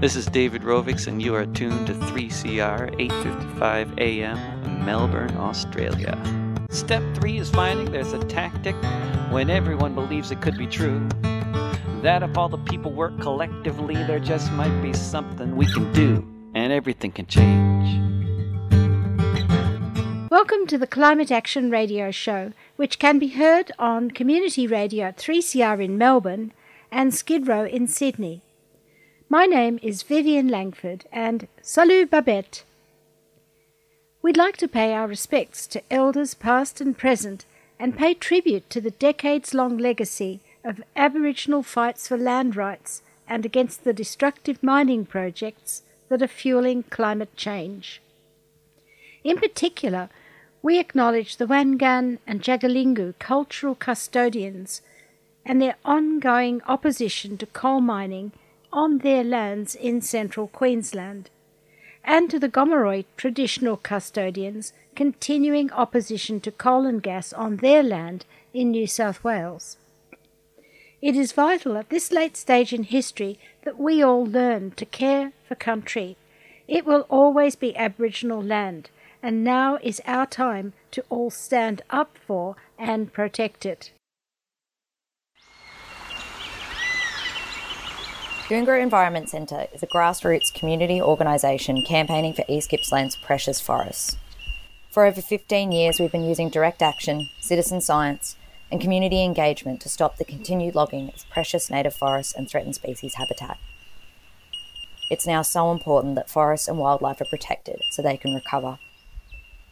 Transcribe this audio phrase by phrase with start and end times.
[0.00, 4.82] This is David Rovics, and you are tuned to 3CR 8:55 a.m.
[4.82, 6.16] Melbourne, Australia.
[6.70, 8.74] Step three is finding there's a tactic
[9.30, 11.06] when everyone believes it could be true.
[12.00, 16.26] That if all the people work collectively, there just might be something we can do,
[16.54, 18.00] and everything can change.
[20.30, 25.84] Welcome to the Climate Action Radio Show, which can be heard on Community Radio 3CR
[25.84, 26.54] in Melbourne
[26.90, 28.40] and Skid Row in Sydney.
[29.32, 32.64] My name is Vivien Langford and salut Babette.
[34.22, 37.44] We'd like to pay our respects to elders past and present
[37.78, 43.46] and pay tribute to the decades long legacy of Aboriginal fights for land rights and
[43.46, 48.02] against the destructive mining projects that are fueling climate change.
[49.22, 50.08] In particular,
[50.60, 54.82] we acknowledge the Wangan and Jagalingou cultural custodians
[55.46, 58.32] and their ongoing opposition to coal mining
[58.72, 61.30] on their lands in central Queensland,
[62.04, 68.24] and to the Gomeroi traditional custodians continuing opposition to coal and gas on their land
[68.52, 69.76] in New South Wales.
[71.00, 75.32] It is vital at this late stage in history that we all learn to care
[75.48, 76.16] for country.
[76.68, 78.90] It will always be Aboriginal land
[79.22, 83.92] and now is our time to all stand up for and protect it.
[88.50, 94.16] Goongerah Environment Centre is a grassroots community organisation campaigning for East Gippsland's precious forests.
[94.90, 98.34] For over 15 years, we've been using direct action, citizen science,
[98.68, 103.14] and community engagement to stop the continued logging of precious native forests and threatened species
[103.14, 103.56] habitat.
[105.12, 108.80] It's now so important that forests and wildlife are protected so they can recover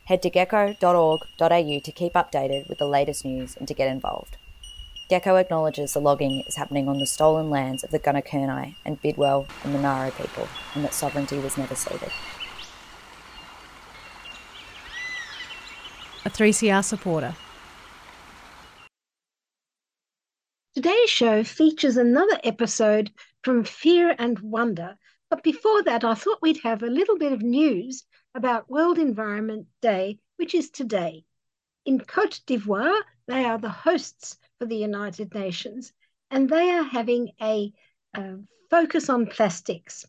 [0.04, 4.36] Head to geco.org.au to keep updated with the latest news and to get involved.
[5.10, 9.48] GECO acknowledges the logging is happening on the stolen lands of the Gunaikurnai and Bidawal
[9.64, 12.10] and Monaro people and that sovereignty was never ceded.
[16.26, 17.34] A 3CR supporter.
[20.74, 23.10] Today's show features another episode
[23.42, 24.98] from Fear and Wonder.
[25.30, 28.04] But before that, I thought we'd have a little bit of news
[28.34, 31.24] about World Environment Day, which is today.
[31.86, 35.92] In Cote d'Ivoire, they are the hosts for the United Nations,
[36.30, 37.72] and they are having a,
[38.14, 38.38] a
[38.70, 40.06] focus on plastics.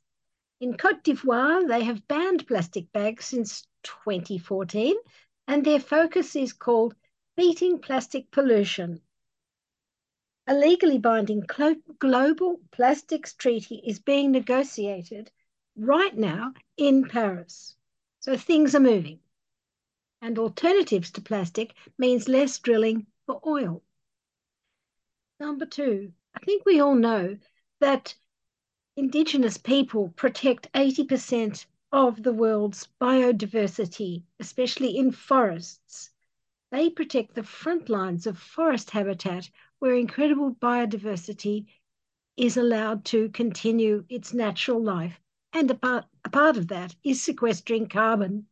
[0.61, 4.95] In Cote d'Ivoire, they have banned plastic bags since 2014,
[5.47, 6.95] and their focus is called
[7.35, 9.01] Beating Plastic Pollution.
[10.47, 11.43] A legally binding
[11.99, 15.29] global plastics treaty is being negotiated
[15.77, 17.75] right now in Paris.
[18.19, 19.19] So things are moving.
[20.21, 23.83] And alternatives to plastic means less drilling for oil.
[25.39, 27.37] Number two, I think we all know
[27.79, 28.15] that
[28.97, 36.09] Indigenous people protect 80% of the world's biodiversity, especially in forests.
[36.71, 41.67] They protect the front lines of forest habitat where incredible biodiversity
[42.35, 45.21] is allowed to continue its natural life
[45.53, 48.47] and a part, a part of that is sequestering carbon.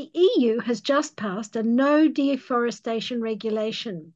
[0.00, 4.14] The EU has just passed a no deforestation regulation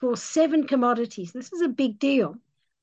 [0.00, 1.30] for seven commodities.
[1.30, 2.36] This is a big deal.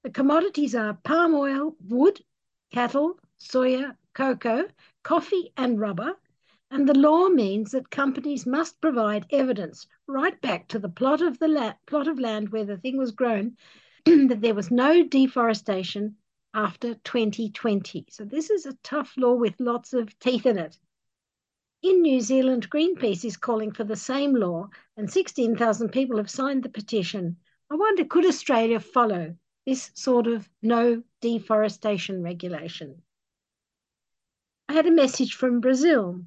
[0.04, 2.24] The commodities are palm oil, wood,
[2.72, 4.70] cattle, soya, cocoa,
[5.04, 6.18] coffee, and rubber.
[6.70, 11.38] And the law means that companies must provide evidence right back to the plot of
[11.38, 13.58] the la- plot of land where the thing was grown
[14.06, 16.16] that there was no deforestation
[16.54, 18.06] after 2020.
[18.10, 20.80] So this is a tough law with lots of teeth in it.
[21.84, 26.62] In New Zealand, Greenpeace is calling for the same law, and 16,000 people have signed
[26.62, 27.38] the petition.
[27.72, 33.02] I wonder, could Australia follow this sort of no deforestation regulation?
[34.70, 36.24] I had a message from Brazil.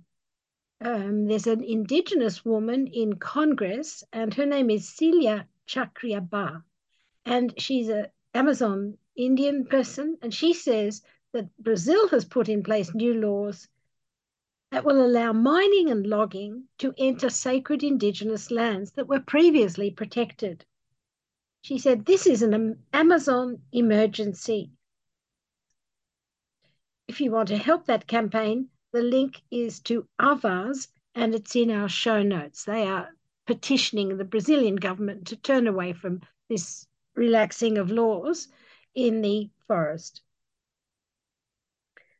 [0.80, 6.64] Um, there's an indigenous woman in Congress, and her name is Célia Xakriabá,
[7.24, 12.92] and she's an Amazon Indian person, and she says that Brazil has put in place
[12.92, 13.68] new laws
[14.74, 20.64] that will allow mining and logging to enter sacred indigenous lands that were previously protected.
[21.62, 24.72] She said, This is an Amazon emergency.
[27.06, 31.70] If you want to help that campaign, the link is to Avaaz and it's in
[31.70, 32.64] our show notes.
[32.64, 33.10] They are
[33.46, 36.84] petitioning the Brazilian government to turn away from this
[37.14, 38.48] relaxing of laws
[38.92, 40.20] in the forest.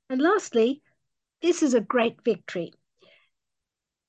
[0.09, 0.83] And lastly,
[1.44, 2.73] this is a great victory.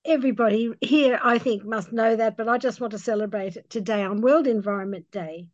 [0.05, 4.03] Everybody here, I think, must know that, but I just want to celebrate it today
[4.03, 5.49] on World Environment Day.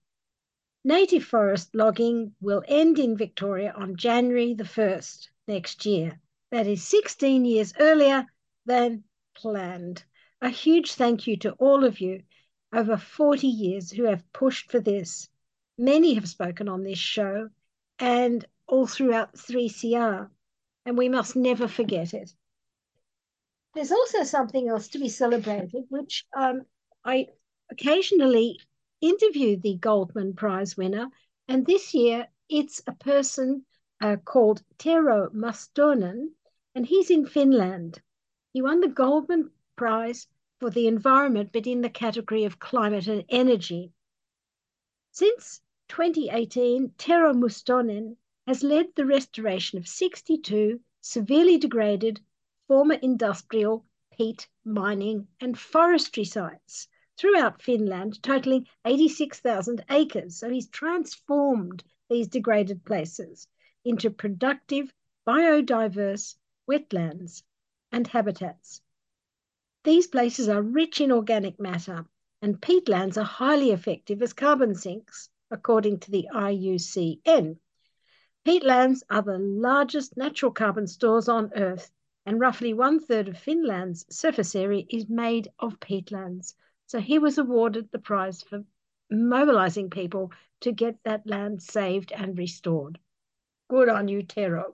[0.84, 6.20] Native forest logging will end in Victoria on January the 1st next year.
[6.52, 8.28] That is 16 years earlier
[8.68, 10.04] than planned.
[10.40, 12.22] A huge thank you to all of you
[12.72, 15.30] over 40 years who have pushed for this.
[15.80, 17.50] Many have spoken on this show
[17.98, 20.30] and all throughout 3CR,
[20.86, 22.34] and we must never forget it.
[23.74, 26.64] There's also something else to be celebrated, which um,
[27.06, 27.28] I
[27.70, 28.60] occasionally
[29.00, 31.08] interview the Goldman Prize winner,
[31.48, 33.66] and this year it's a person
[34.02, 36.32] uh, called Tero Mustonen,
[36.76, 38.02] and he's in Finland.
[38.52, 40.28] He won the Goldman Prize
[40.60, 43.94] for the environment, but in the category of climate and energy.
[45.12, 48.18] Since 2018, Tero Mustonen
[48.52, 52.20] has led the restoration of 62 severely degraded
[52.68, 60.38] former industrial peat mining and forestry sites throughout Finland, totaling 86,000 acres.
[60.38, 63.48] So he's transformed these degraded places
[63.86, 64.94] into productive,
[65.26, 66.36] biodiverse
[66.70, 67.44] wetlands
[67.94, 68.82] and habitats.
[69.86, 72.06] These places are rich in organic matter,
[72.42, 77.56] and peatlands are highly effective as carbon sinks, according to the IUCN.
[78.44, 81.92] Peatlands are the largest natural carbon stores on Earth,
[82.26, 86.56] and roughly one third of Finland's surface area is made of peatlands.
[86.88, 88.66] So he was awarded the prize for
[89.12, 92.98] mobilizing people to get that land saved and restored.
[93.70, 94.74] Good on you, Tero.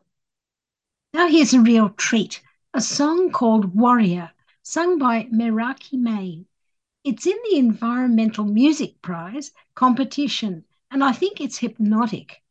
[1.13, 2.41] Now here's a real treat
[2.73, 4.31] a song called Warrior,
[4.61, 6.45] sung by Meraki Mae.
[7.03, 12.41] It's in the Environmental Music Prize competition, and I think it's hypnotic.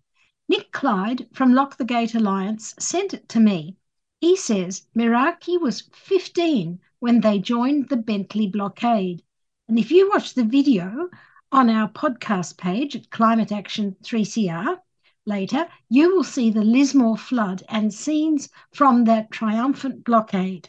[0.48, 3.76] Nick Clyde from Lock the Gate Alliance sent it to me.
[4.20, 9.24] He says Meraki was 15 when they joined the Bentley blockade.
[9.66, 11.10] And if you watch the video
[11.50, 14.80] on our podcast page at Climate Action 3CR
[15.24, 20.68] later, you will see the Lismore flood and scenes from that triumphant blockade.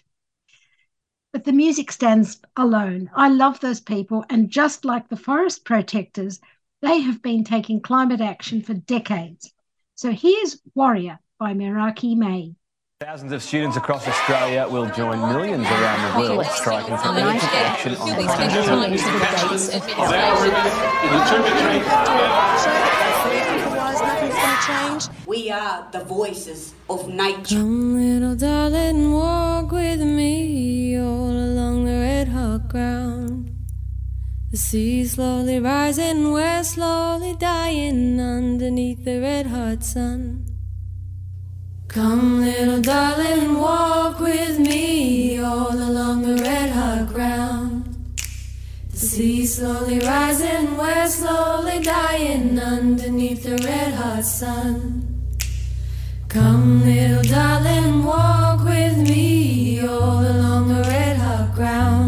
[1.32, 3.12] But the music stands alone.
[3.14, 6.40] I love those people, and just like the forest protectors,
[6.82, 9.54] they have been taking climate action for decades.
[9.98, 12.54] So here's Warrior by Meraki Mae.
[13.00, 17.96] Thousands of students across Australia will join millions around the world striking for urgent action
[17.96, 18.60] on climate
[24.68, 25.10] change.
[25.26, 27.56] We are the voices of nature.
[27.56, 30.67] Come, little darling, walk with me
[34.58, 40.48] The sea slowly rising, we're slowly dying underneath the red hot sun.
[41.88, 47.86] Come, little darling, walk with me all along the red hot ground.
[48.90, 55.30] The sea slowly rising, we're slowly dying underneath the red hot sun.
[56.30, 62.07] Come, little darling, walk with me all along the red hot ground.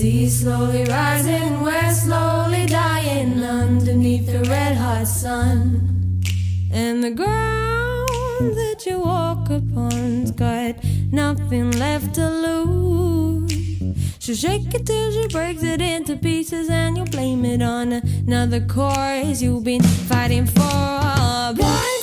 [0.00, 6.22] Sea slowly rising, we're slowly dying underneath the red hot sun.
[6.72, 10.82] And the ground that you walk upon's got
[11.12, 13.52] nothing left to lose.
[14.20, 18.60] She'll shake it till she breaks it into pieces, and you'll blame it on another
[18.60, 21.52] cause you've been fighting for.
[21.56, 21.99] Blindfolded,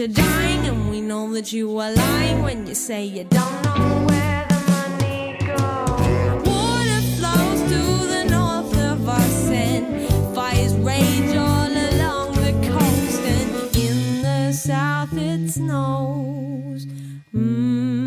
[0.00, 4.06] Are dying, and we know that you are lying when you say you don't know
[4.08, 6.40] where the money goes.
[6.48, 7.80] Water flows to
[8.14, 15.12] the north of us, and fires rage all along the coast, and in the south
[15.12, 16.86] it snows.
[17.34, 18.00] Mm.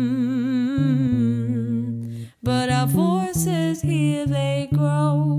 [2.42, 5.33] But our forces here they grow.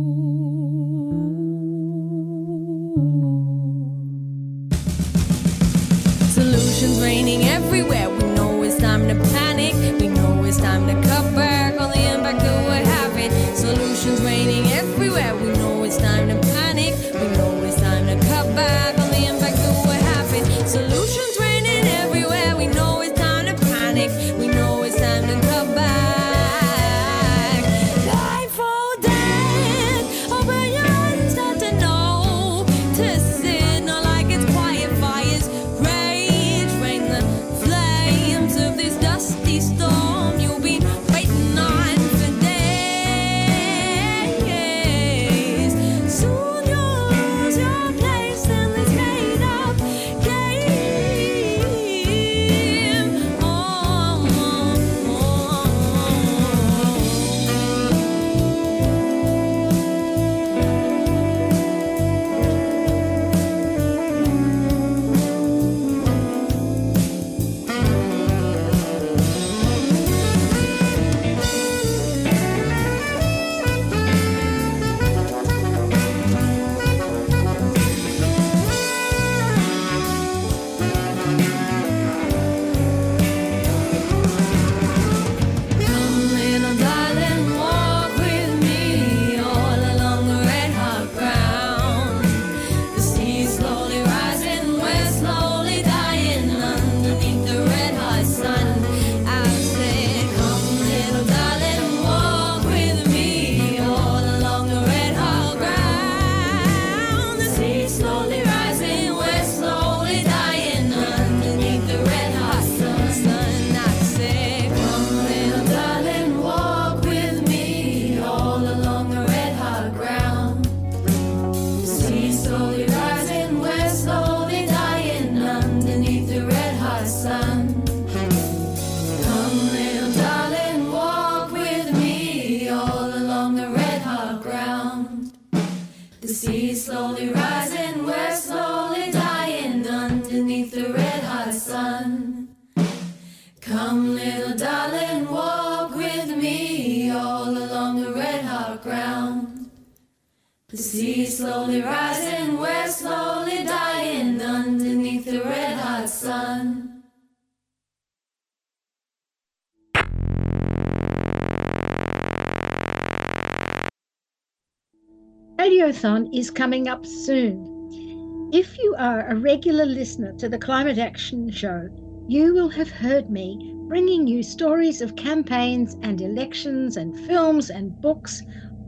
[166.06, 168.52] Radiothon is coming up soon.
[168.54, 171.90] If you are a regular listener to the Climate Action Show,
[172.28, 178.00] you will have heard me bringing you stories of campaigns and elections and films and
[178.02, 178.44] books,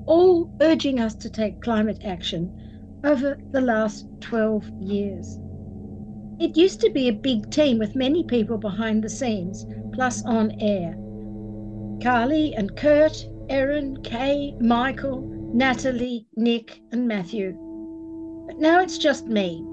[0.06, 2.52] all urging us to take climate action
[3.04, 5.40] over the last 12 years.
[6.40, 10.52] It used to be a big team with many people behind the scenes, plus on
[10.62, 10.96] air.
[12.00, 17.54] Carly and Kurt, Erin, Kay, Michael, Natalie, Nick, and Matthew.
[18.48, 19.64] But now it's just me,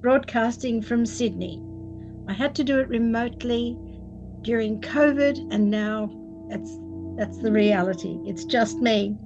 [0.00, 1.62] broadcasting from Sydney.
[2.28, 3.76] I had to do it remotely
[4.42, 6.10] during COVID, and now
[6.48, 6.78] that's,
[7.16, 8.18] that's the reality.
[8.24, 9.16] It's just me.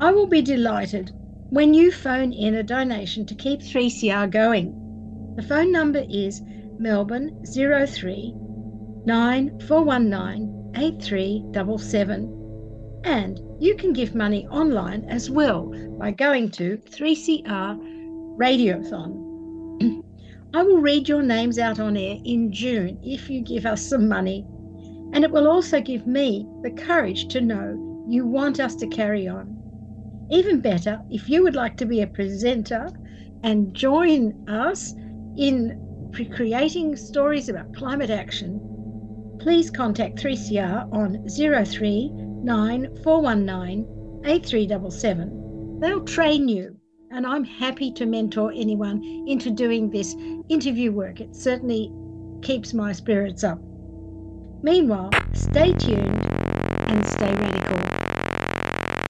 [0.00, 1.12] I will be delighted
[1.50, 5.34] when you phone in a donation to keep 3CR going.
[5.36, 6.42] The phone number is
[6.78, 8.34] Melbourne 03
[9.04, 12.41] 9419 8377.
[13.04, 15.66] And you can give money online as well
[15.98, 17.78] by going to 3CR
[18.36, 20.02] Radiothon.
[20.54, 24.08] I will read your names out on air in June if you give us some
[24.08, 24.46] money.
[25.12, 29.26] And it will also give me the courage to know you want us to carry
[29.28, 29.58] on.
[30.30, 32.88] Even better, if you would like to be a presenter
[33.42, 34.94] and join us
[35.36, 35.78] in
[36.34, 38.60] creating stories about climate action,
[39.40, 45.78] please contact 3CR on 03 9419 8377.
[45.80, 46.76] They'll train you,
[47.10, 50.14] and I'm happy to mentor anyone into doing this
[50.48, 51.20] interview work.
[51.20, 51.92] It certainly
[52.42, 53.60] keeps my spirits up.
[54.62, 56.26] Meanwhile, stay tuned
[56.88, 59.06] and stay radical.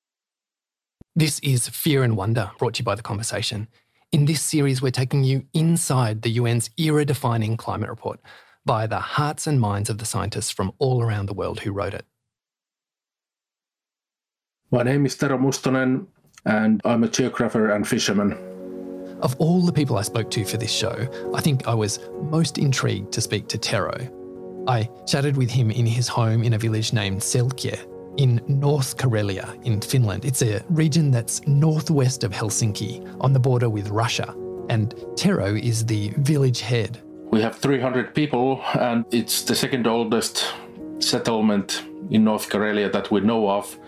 [1.15, 3.69] This is Fear and Wonder, brought to you by The Conversation.
[4.13, 8.21] In this series, we're taking you inside the UN's era defining climate report
[8.67, 11.95] by the hearts and minds of the scientists from all around the world who wrote
[11.95, 12.05] it.
[14.75, 16.07] My name is Tero Mustonen,
[16.47, 18.33] and I'm a geographer and fisherman.
[19.21, 20.97] Of all the people I spoke to for this show,
[21.35, 23.93] I think I was most intrigued to speak to Tero.
[24.67, 27.79] I chatted with him in his home in a village named Selkie
[28.17, 30.25] in North Karelia in Finland.
[30.25, 34.35] It's a region that's northwest of Helsinki on the border with Russia.
[34.71, 36.99] And Tero is the village head.
[37.31, 40.51] We have 300 people, and it's the second oldest
[40.99, 43.79] settlement in North Karelia that we know of.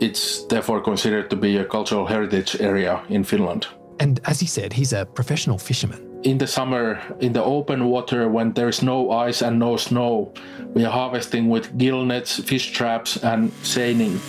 [0.00, 3.66] It's therefore considered to be a cultural heritage area in Finland.
[4.00, 5.98] And as he said, he's a professional fisherman.
[6.22, 10.32] In the summer, in the open water, when there's no ice and no snow,
[10.74, 14.20] we are harvesting with gill nets, fish traps, and seining.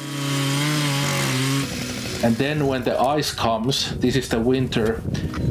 [2.23, 5.01] And then when the ice comes, this is the winter,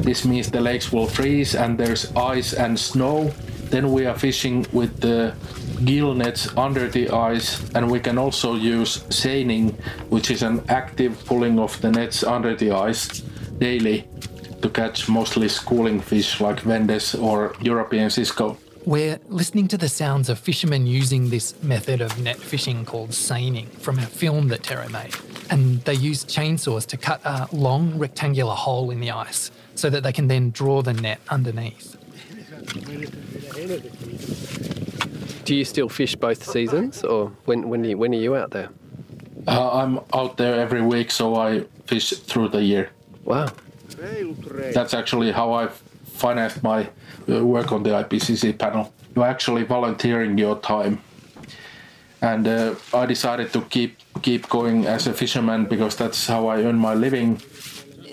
[0.03, 3.31] this means the lakes will freeze and there's ice and snow.
[3.69, 5.33] Then we are fishing with the
[5.85, 9.69] gill nets under the ice, and we can also use seining,
[10.09, 13.21] which is an active pulling of the nets under the ice
[13.59, 14.07] daily
[14.61, 18.57] to catch mostly schooling fish like vendace or European cisco.
[18.85, 23.67] We're listening to the sounds of fishermen using this method of net fishing called seining
[23.67, 25.13] from a film that Tero made.
[25.49, 30.03] And they use chainsaws to cut a long rectangular hole in the ice so that
[30.03, 31.97] they can then draw the net underneath.
[35.45, 38.69] Do you still fish both seasons, or when when, you, when are you out there?
[39.47, 42.91] Uh, I'm out there every week, so I fish through the year.
[43.23, 43.49] Wow.
[44.73, 46.89] That's actually how I've financed my
[47.29, 48.93] uh, work on the IPCC panel.
[49.15, 51.01] You're actually volunteering your time.
[52.21, 56.63] And uh, I decided to keep keep going as a fisherman because that's how I
[56.63, 57.41] earn my living.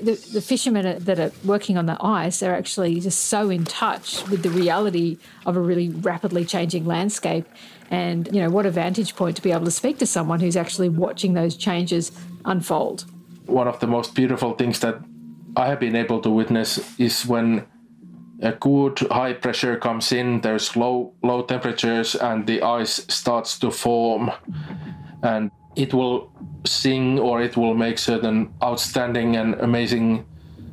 [0.02, 4.26] The, the fishermen that are working on the ice are actually just so in touch
[4.28, 7.46] with the reality of a really rapidly changing landscape.
[7.90, 10.56] And, you know, what a vantage point to be able to speak to someone who's
[10.56, 12.12] actually watching those changes
[12.44, 13.04] unfold.
[13.46, 15.00] One of the most beautiful things that
[15.56, 17.66] I have been able to witness is when
[18.42, 23.70] a good high pressure comes in, there's low low temperatures and the ice starts to
[23.70, 24.30] form
[25.22, 26.32] and it will
[26.64, 30.24] sing or it will make certain outstanding and amazing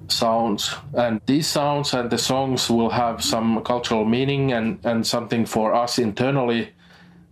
[0.07, 0.73] sounds.
[0.93, 5.73] And these sounds and the songs will have some cultural meaning and, and something for
[5.73, 6.73] us internally,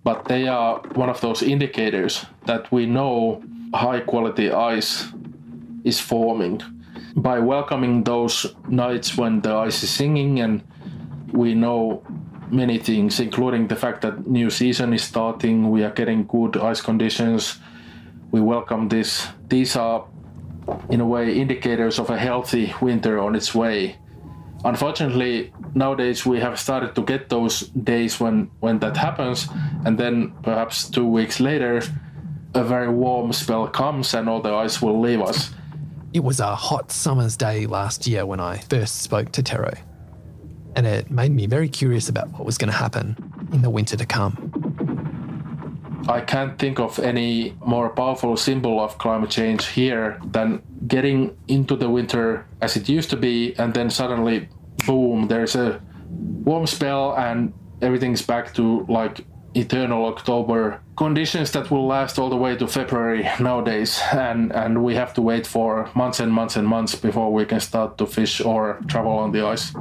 [0.04, 3.42] but they are one of those indicators that we know
[3.74, 5.08] high quality ice
[5.84, 6.62] is forming.
[7.16, 10.64] By welcoming those nights when the ice is singing and
[11.32, 12.04] we know
[12.52, 15.70] many things, including the fact that new season is starting.
[15.72, 17.60] We are getting good ice conditions.
[18.32, 19.28] We welcome this.
[19.48, 20.06] These are,
[20.90, 23.98] in a way, indicators of a healthy winter on its way.
[24.64, 29.48] Unfortunately, nowadays we have started to get those days when when that happens,
[29.86, 31.82] and then perhaps two weeks later,
[32.54, 35.52] a very warm spell comes and all the ice will leave us.
[36.14, 39.74] It was a hot summer's day last year when I first spoke to Tero,
[40.76, 43.16] and it made me very curious about what was going to happen
[43.52, 44.52] in the winter to come.
[46.08, 51.76] I can't think of any more powerful symbol of climate change here than getting into
[51.76, 54.50] the winter as it used to be, and then suddenly,
[54.86, 55.80] boom, there's a
[56.10, 62.38] warm spell and everything's back to like eternal October conditions that will last all the
[62.38, 66.68] way to February nowadays, and and we have to wait for months and months and
[66.68, 69.74] months before we can start to fish or travel on the ice.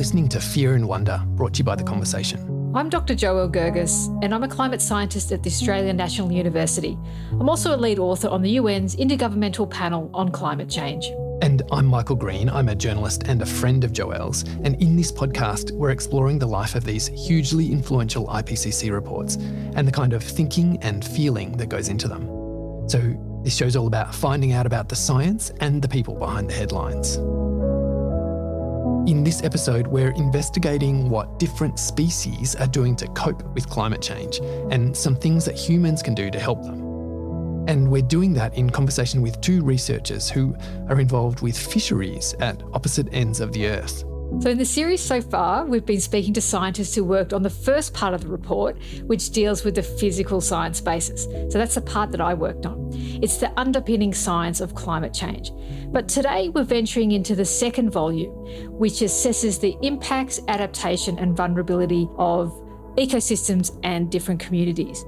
[0.00, 2.72] Listening to Fear and Wonder, brought to you by The Conversation.
[2.74, 3.14] I'm Dr.
[3.14, 6.96] Joelle Gergis, and I'm a climate scientist at the Australian National University.
[7.32, 11.04] I'm also a lead author on the UN's Intergovernmental Panel on Climate Change.
[11.42, 12.48] And I'm Michael Green.
[12.48, 14.44] I'm a journalist and a friend of Joelle's.
[14.64, 19.86] And in this podcast, we're exploring the life of these hugely influential IPCC reports and
[19.86, 22.26] the kind of thinking and feeling that goes into them.
[22.88, 23.02] So,
[23.42, 27.18] this show's all about finding out about the science and the people behind the headlines.
[29.10, 34.38] In this episode, we're investigating what different species are doing to cope with climate change
[34.70, 36.78] and some things that humans can do to help them.
[37.66, 40.54] And we're doing that in conversation with two researchers who
[40.88, 44.04] are involved with fisheries at opposite ends of the Earth.
[44.38, 47.50] So, in the series so far, we've been speaking to scientists who worked on the
[47.50, 51.24] first part of the report, which deals with the physical science basis.
[51.24, 52.90] So, that's the part that I worked on.
[52.94, 55.50] It's the underpinning science of climate change.
[55.88, 58.32] But today, we're venturing into the second volume,
[58.70, 62.50] which assesses the impacts, adaptation, and vulnerability of
[62.96, 65.04] ecosystems and different communities.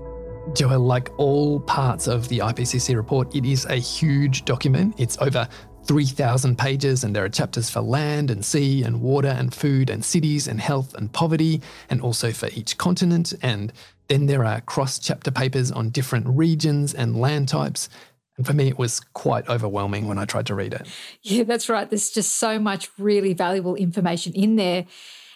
[0.50, 4.94] Joelle, like all parts of the IPCC report, it is a huge document.
[4.98, 5.48] It's over
[5.84, 10.04] 3,000 pages, and there are chapters for land and sea and water and food and
[10.04, 13.32] cities and health and poverty, and also for each continent.
[13.42, 13.72] And
[14.08, 17.88] then there are cross chapter papers on different regions and land types.
[18.36, 20.86] And for me, it was quite overwhelming when I tried to read it.
[21.22, 21.88] Yeah, that's right.
[21.88, 24.86] There's just so much really valuable information in there.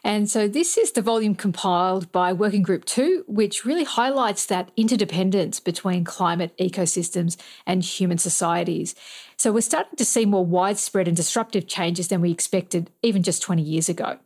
[0.04, 4.70] And so this is the volume compiled by Working Group 2, which really highlights that
[4.76, 8.94] interdependence between climate ecosystems and human societies.
[9.38, 13.42] So we're starting to see more widespread and disruptive changes than we expected even just
[13.42, 14.18] 20 years ago.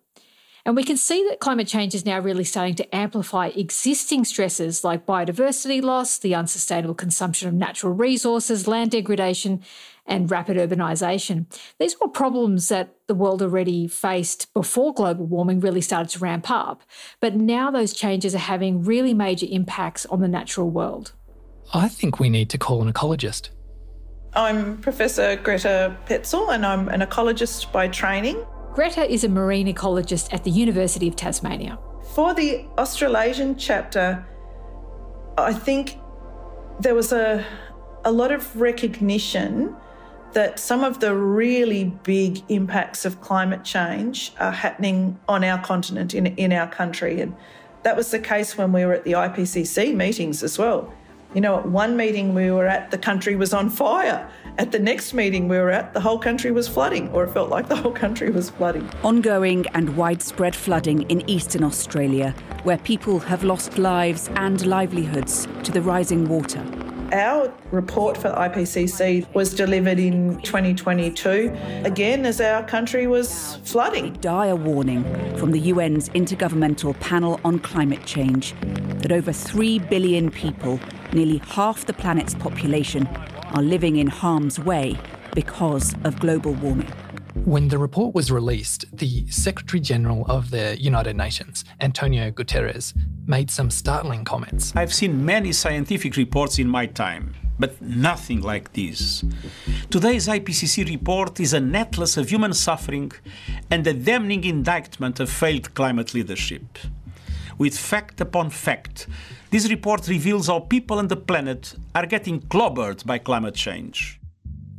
[0.65, 4.85] And we can see that climate change is now really starting to amplify existing stresses
[4.85, 9.63] like biodiversity loss, the unsustainable consumption of natural resources, land degradation,
[10.07, 11.47] and rapid urbanisation.
[11.79, 16.51] These were problems that the world already faced before global warming really started to ramp
[16.51, 16.83] up.
[17.21, 21.13] But now those changes are having really major impacts on the natural world.
[21.73, 23.51] I think we need to call an ecologist.
[24.35, 28.45] I'm Professor Gretta Pecl, and I'm an ecologist by training.
[28.73, 31.81] Greta is a marine ecologist at the University of Tasmania.
[32.15, 34.25] For the Australasian chapter,
[35.37, 35.99] I think
[36.79, 37.45] there was a,
[38.05, 39.75] a lot of recognition
[40.33, 46.15] that some of the really big impacts of climate change are happening on our continent,
[46.15, 47.21] in, in our country.
[47.21, 47.35] And
[47.83, 50.95] that was the case when we were at the IPCC meetings as well.
[51.33, 54.29] You know, at one meeting we were at, the country was on fire.
[54.59, 57.51] At the next meeting we were at, the whole country was flooding, or it felt
[57.51, 58.91] like the whole country was flooding.
[59.05, 65.71] Ongoing and widespread flooding in eastern Australia, where people have lost lives and livelihoods to
[65.71, 66.65] the rising water.
[67.13, 71.53] Our report for IPCC was delivered in 2022,
[71.85, 74.13] again as our country was flooding.
[74.21, 75.03] Dire warning
[75.37, 78.55] from the UN's Intergovernmental Panel on Climate Change
[79.01, 80.79] that over 3 billion people,
[81.13, 83.09] nearly half the planet's population,
[83.55, 84.97] are living in harm's way
[85.35, 86.93] because of global warming.
[87.35, 92.93] When the report was released, the Secretary General of the United Nations, Antonio Guterres,
[93.27, 94.73] made some startling comments.
[94.75, 99.25] I've seen many scientific reports in my time, but nothing like this.
[99.91, 103.13] Today's IPCC report is an atlas of human suffering
[103.71, 106.79] and a damning indictment of failed climate leadership.
[107.59, 109.07] With fact upon fact,
[109.51, 114.20] this report reveals how people and the planet are getting clobbered by climate change.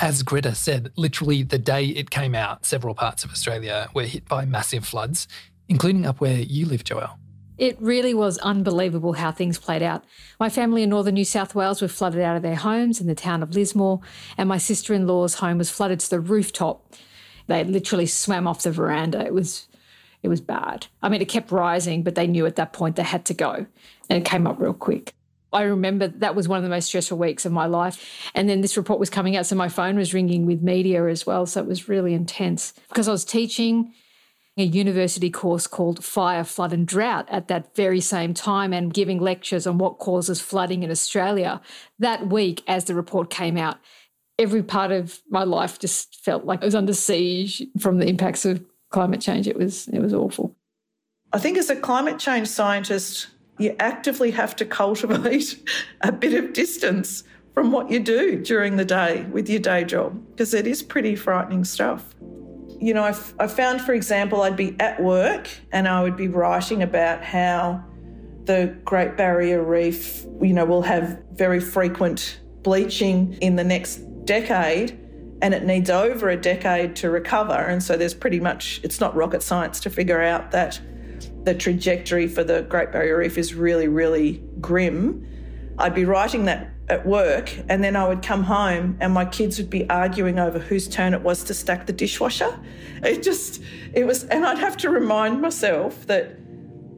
[0.02, 4.28] As Gretta said, literally the day it came out, several parts of Australia were hit
[4.28, 5.28] by massive floods,
[5.70, 7.20] including up where you live, Joelle.
[7.60, 10.04] It really was unbelievable how things played out.
[10.40, 13.14] My family in northern New South Wales were flooded out of their homes in the
[13.14, 14.00] town of Lismore,
[14.40, 16.96] and my sister in law's home was flooded to the rooftop.
[17.46, 19.24] They literally swam off the veranda.
[19.24, 19.68] It was
[20.24, 20.88] it was bad.
[21.04, 23.68] I mean, it kept rising, but they knew at that point they had to go,
[24.10, 25.14] and it came up real quick.
[25.54, 28.30] I remember that was one of the most stressful weeks of my life.
[28.34, 31.26] And then this report was coming out, so my phone was ringing with media as
[31.26, 31.46] well.
[31.46, 33.94] So it was really intense because I was teaching
[34.58, 39.20] a university course called Fire, Flood and Drought at that very same time and giving
[39.20, 41.62] lectures on what causes flooding in Australia.
[42.00, 43.78] That week, as the report came out,
[44.38, 48.46] every part of my life just felt like it was under siege from the impacts
[48.46, 49.48] of climate change.
[49.48, 50.56] It was it was awful.
[51.34, 53.28] I think as a climate change scientist,
[53.62, 55.69] you actively have to cultivate
[56.02, 60.19] a bit of distance from what you do during the day with your day job
[60.32, 62.15] because it is pretty frightening stuff.
[62.80, 66.82] You know, I've, found, for example, I'd be at work and I would be writing
[66.82, 67.84] about how
[68.45, 74.97] the Great Barrier Reef, you know, will have very frequent bleaching in the next decade
[75.41, 77.54] and it needs over a decade to recover.
[77.54, 80.80] And so there's pretty much, it's not rocket science to figure out that
[81.43, 85.27] the trajectory for the Great Barrier Reef is really, really grim.
[85.77, 89.58] I'd be writing that at work and then I would come home and my kids
[89.58, 92.60] would be arguing over whose turn it was to stack the dishwasher.
[93.04, 96.38] It just, it was, and I'd have to remind myself that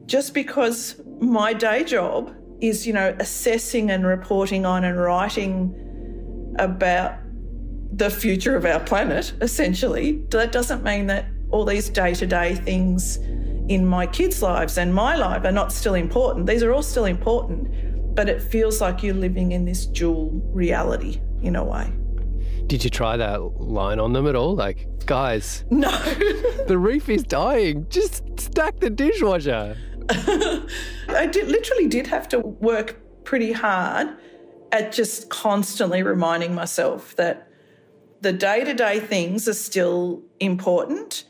[0.06, 7.14] just because my day job is, you know, assessing and reporting on and writing about
[7.90, 12.54] the future of our planet, essentially, that doesn't mean that all these day to day
[12.54, 13.18] things
[13.68, 16.46] in my kids' lives and my life are not still important.
[16.46, 21.20] These are all still important, but it feels like you're living in this dual reality
[21.42, 21.92] in a way.
[22.66, 24.54] Did you try that line on them at all?
[24.54, 25.90] Like, guys, no,
[26.66, 27.86] the reef is dying.
[27.88, 29.76] Just stack the dishwasher.
[30.10, 34.08] I did, literally did have to work pretty hard
[34.72, 37.48] at just constantly reminding myself that
[38.20, 41.24] the day to day things are still important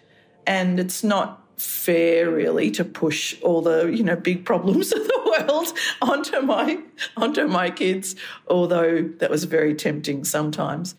[0.47, 5.47] and it's not fair really to push all the you know big problems of the
[5.49, 5.73] world
[6.03, 6.79] onto my
[7.17, 8.15] onto my kids
[8.49, 10.95] although that was very tempting sometimes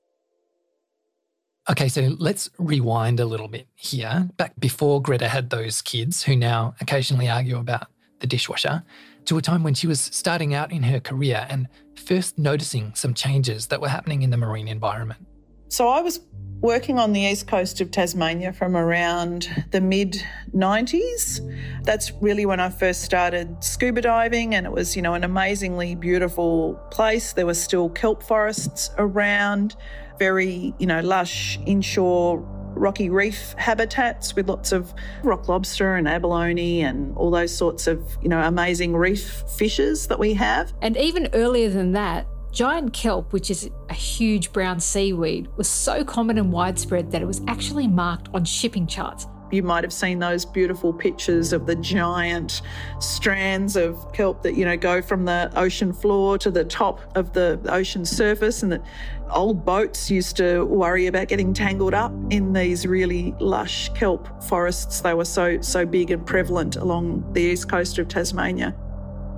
[1.67, 4.29] Okay, so let's rewind a little bit here.
[4.37, 7.87] Back before Gretta had those kids who now occasionally argue about
[8.19, 8.83] the dishwasher,
[9.25, 13.15] to a time when she was starting out in her career and first noticing some
[13.15, 15.25] changes that were happening in the marine environment.
[15.69, 16.19] So I was
[16.61, 21.41] working on the east coast of Tasmania from around the mid 90s.
[21.83, 25.95] That's really when I first started scuba diving, and it was, you know, an amazingly
[25.95, 27.33] beautiful place.
[27.33, 29.75] There were still kelp forests around,
[30.17, 32.39] very, you know, lush inshore
[32.75, 38.17] rocky reef habitats with lots of rock lobster and abalone and all those sorts of,
[38.21, 40.73] you know, amazing reef fishes that we have.
[40.81, 46.05] And even earlier than that, Giant kelp, which is a huge brown seaweed, was so
[46.05, 49.27] common and widespread that it was actually marked on shipping charts.
[49.51, 52.61] You might have seen those beautiful pictures of the giant
[52.99, 57.33] strands of kelp that, you know, go from the ocean floor to the top of
[57.33, 58.85] the ocean surface and that
[59.31, 65.01] old boats used to worry about getting tangled up in these really lush kelp forests.
[65.01, 68.73] They were so so big and prevalent along the east coast of Tasmania.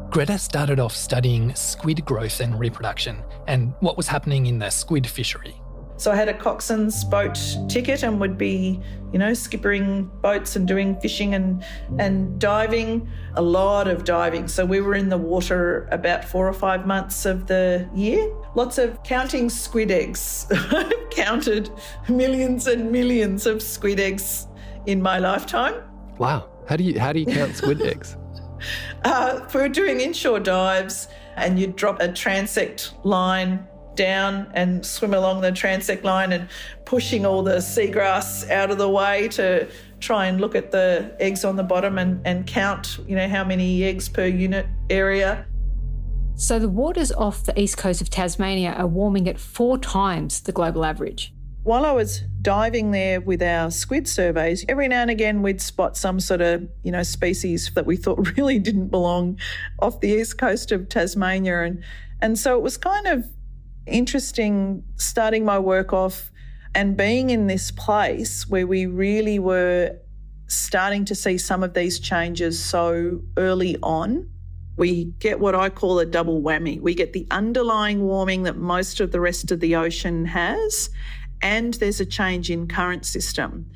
[0.09, 5.05] Gretta started off studying squid growth and reproduction and what was happening in the squid
[5.05, 5.61] fishery.
[5.97, 8.79] So I had a coxswain's boat ticket and would be,
[9.11, 11.63] you know, skippering boats and doing fishing and
[11.97, 14.47] and diving, a lot of diving.
[14.47, 18.31] So we were in the water about 4 or 5 months of the year.
[18.53, 20.45] Lots of counting squid eggs.
[20.51, 21.71] I've counted
[22.07, 24.47] millions and millions of squid eggs
[24.85, 25.81] in my lifetime.
[26.19, 26.49] Wow.
[26.67, 28.17] How do you how do you count squid eggs?
[29.03, 33.65] Uh, we were doing inshore dives, and you'd drop a transect line
[33.97, 36.47] down and swim along the transect line and
[36.85, 39.67] pushing all the seagrass out of the way to
[39.99, 43.43] try and look at the eggs on the bottom and, and count, you know, how
[43.43, 45.45] many eggs per unit area.
[46.35, 50.51] So the waters off the east coast of Tasmania are warming at four times the
[50.51, 51.33] global average.
[51.67, 55.97] While I was diving there with our squid surveys, every now and again we'd spot
[55.97, 59.37] some sort of, you know, species that we thought really didn't belong
[59.79, 61.63] off the east coast of Tasmania.
[61.63, 61.83] And
[62.21, 63.25] and so it was kind of
[63.85, 66.31] interesting starting my work off
[66.73, 69.93] and being in this place where we really were
[70.47, 74.29] starting to see some of these changes so early on.
[74.77, 76.79] We get what I call a double whammy.
[76.79, 80.91] We get the underlying warming that most of the rest of the ocean has,
[81.41, 83.69] and there's a change in current system.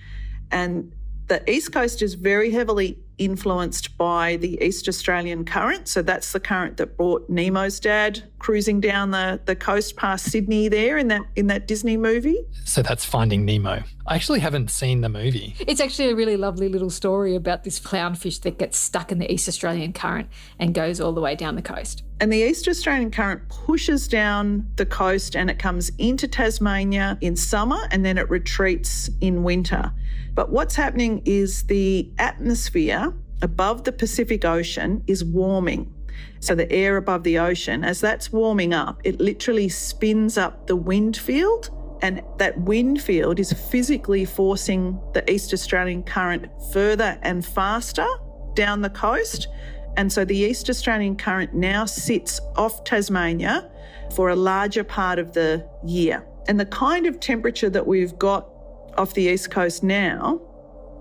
[0.51, 0.93] And
[1.27, 5.87] the East Coast is very heavily influenced by the East Australian current.
[5.87, 10.67] So that's the current that brought Nemo's dad cruising down the, the coast past Sydney
[10.67, 12.39] there in that in that Disney movie.
[12.65, 13.83] So that's Finding Nemo.
[14.07, 15.55] I actually haven't seen the movie.
[15.59, 19.31] It's actually a really lovely little story about this clownfish that gets stuck in the
[19.31, 22.03] East Australian current and goes all the way down the coast.
[22.19, 27.35] And the East Australian current pushes down the coast and it comes into Tasmania in
[27.35, 29.93] summer and then it retreats in winter.
[30.41, 35.93] But what's happening is the atmosphere above the Pacific Ocean is warming.
[36.39, 40.75] So the air above the ocean, as that's warming up, it literally spins up the
[40.75, 41.69] wind field.
[42.01, 48.07] And that wind field is physically forcing the East Australian current further and faster
[48.55, 49.47] down the coast.
[49.95, 53.69] And so the East Australian current now sits off Tasmania
[54.15, 56.25] for a larger part of the year.
[56.47, 58.50] And the kind of temperature that we've got
[58.97, 60.41] off the East Coast now,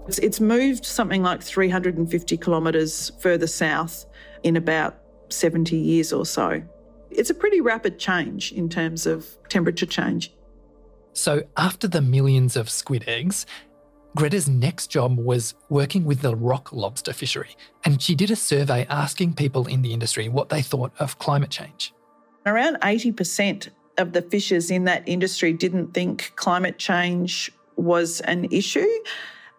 [0.07, 4.07] it's, it's moved something like 350 kilometres further south
[4.43, 4.99] in about
[5.29, 6.63] 70 years or so.
[7.11, 10.33] It's a pretty rapid change in terms of temperature change.
[11.13, 13.47] So, after the millions of squid eggs,
[14.17, 18.87] Gretta's next job was working with the rock lobster fishery, and she did a survey
[18.89, 21.93] asking people in the industry what they thought of climate change.
[22.47, 28.89] Around 80% of the fishers in that industry didn't think climate change was an issue.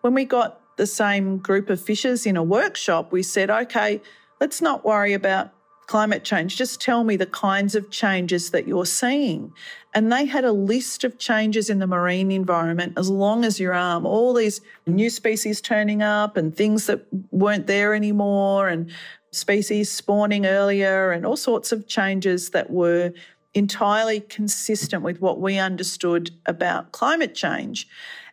[0.02, 4.02] When we got the same group of fishers in a workshop, we said, okay,
[4.40, 5.54] let's not worry about
[5.88, 6.56] climate change.
[6.56, 9.52] Just tell me the kinds of changes that you're seeing.
[9.94, 13.74] And they had a list of changes in the marine environment as long as your
[13.74, 18.90] arm, all these new species turning up and things that weren't there anymore, and
[19.32, 23.12] species spawning earlier, and all sorts of changes that were
[23.54, 27.88] entirely consistent with what we understood about climate change.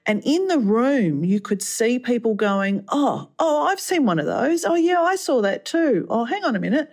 [0.06, 4.26] And in the room, you could see people going, Oh, oh, I've seen one of
[4.26, 4.64] those.
[4.64, 6.06] Oh, yeah, I saw that too.
[6.08, 6.90] Oh, hang on a minute.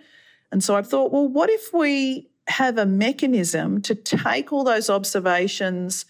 [0.52, 4.88] And so I thought, well, what if we have a mechanism to take all those
[4.88, 6.04] observations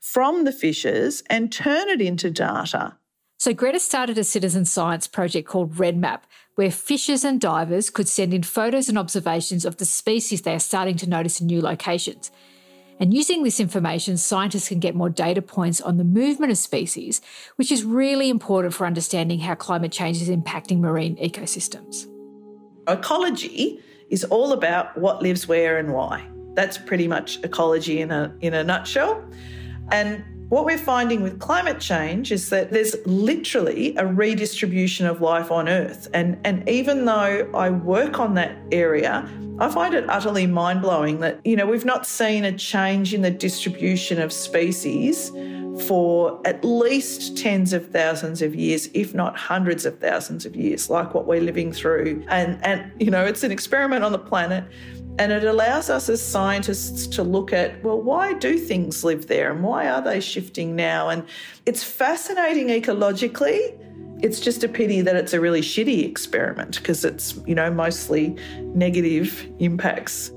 [0.00, 2.96] from the fishers and turn it into data?
[3.40, 6.22] So Gretta started a citizen science project called REDMAP,
[6.56, 10.58] where fishers and divers could send in photos and observations of the species they are
[10.58, 12.32] starting to notice in new locations.
[12.98, 17.20] And using this information, scientists can get more data points on the movement of species,
[17.54, 22.08] which is really important for understanding how climate change is impacting marine ecosystems.
[22.88, 26.28] Ecology is all about what lives where and why.
[26.54, 29.24] That's pretty much ecology in a, in a nutshell.
[29.92, 35.50] And what we're finding with climate change is that there's literally a redistribution of life
[35.50, 36.08] on Earth.
[36.14, 41.20] And, and even though I work on that area, I find it utterly mind blowing
[41.20, 45.30] that, you know, we've not seen a change in the distribution of species
[45.86, 50.88] for at least tens of thousands of years, if not hundreds of thousands of years,
[50.88, 52.24] like what we're living through.
[52.28, 54.64] And, and you know, it's an experiment on the planet.
[55.18, 59.50] And it allows us as scientists to look at, well, why do things live there
[59.50, 61.08] and why are they shifting now?
[61.08, 61.24] And
[61.66, 63.76] it's fascinating ecologically.
[64.22, 68.36] It's just a pity that it's a really shitty experiment because it's, you know, mostly
[68.60, 70.30] negative impacts.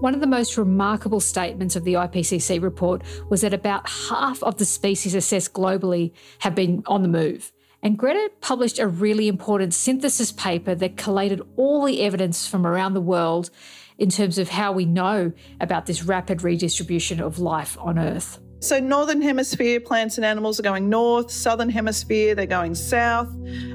[0.00, 4.58] One of the most remarkable statements of the IPCC report was that about half of
[4.58, 7.50] the species assessed globally have been on the move.
[7.86, 12.94] And Gretta published a really important synthesis paper that collated all the evidence from around
[12.94, 13.50] the world
[13.96, 18.40] in terms of how we know about this rapid redistribution of life on Earth.
[18.58, 23.28] So, northern hemisphere plants and animals are going north, southern hemisphere they're going south.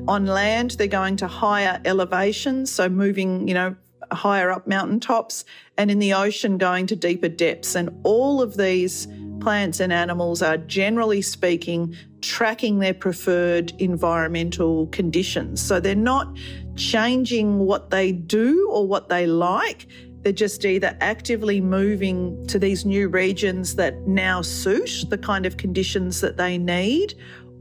[0.10, 3.78] On land, they're going to higher elevations, so moving, you know,
[4.12, 5.45] higher up mountaintops,
[5.78, 7.76] and in the ocean, going to deeper depths.
[7.76, 9.08] And all of these
[9.41, 15.62] plants and animals are generally speaking tracking their preferred environmental conditions.
[15.62, 16.38] So they're not
[16.75, 19.88] changing what they do or what they like.
[20.21, 25.58] They're just either actively moving to these new regions that now suit the kind of
[25.58, 27.15] conditions that they need,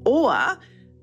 [0.04, 0.58] or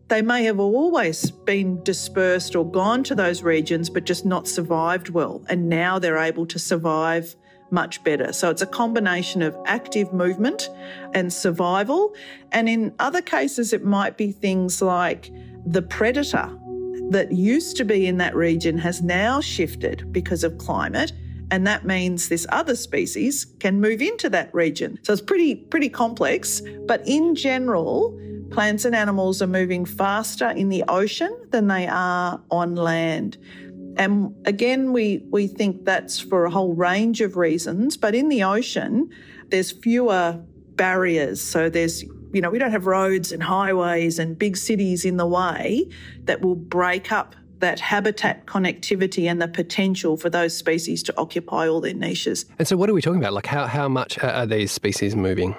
[0.08, 5.10] they may have always been dispersed or gone to those regions but just not survived
[5.10, 5.44] well.
[5.50, 7.36] And now they're able to survive
[7.72, 8.34] much better.
[8.34, 10.70] So it's a combination of active movement
[11.14, 12.14] and survival.
[12.52, 15.32] And in other cases, it might be things like
[15.66, 16.50] the predator
[17.10, 21.12] that used to be in that region has now shifted because of climate.
[21.50, 25.00] And that means this other species can move into that region.
[25.04, 26.62] So it's pretty, pretty complex.
[26.86, 28.20] But in general,
[28.52, 33.38] plants and animals are moving faster in the ocean than they are on land.
[33.98, 37.98] And again, we, we think that's for a whole range of reasons.
[37.98, 39.10] But in the ocean,
[39.50, 40.40] there's fewer
[40.76, 41.42] barriers.
[41.42, 45.26] So there's you know, we don't have roads and highways and big cities in the
[45.26, 45.90] way
[46.26, 51.68] that will break up that habitat connectivity and the potential for those species to occupy
[51.68, 52.46] all their niches.
[52.60, 53.34] And so, what are we talking about?
[53.34, 55.56] Like, how, how much are these species moving?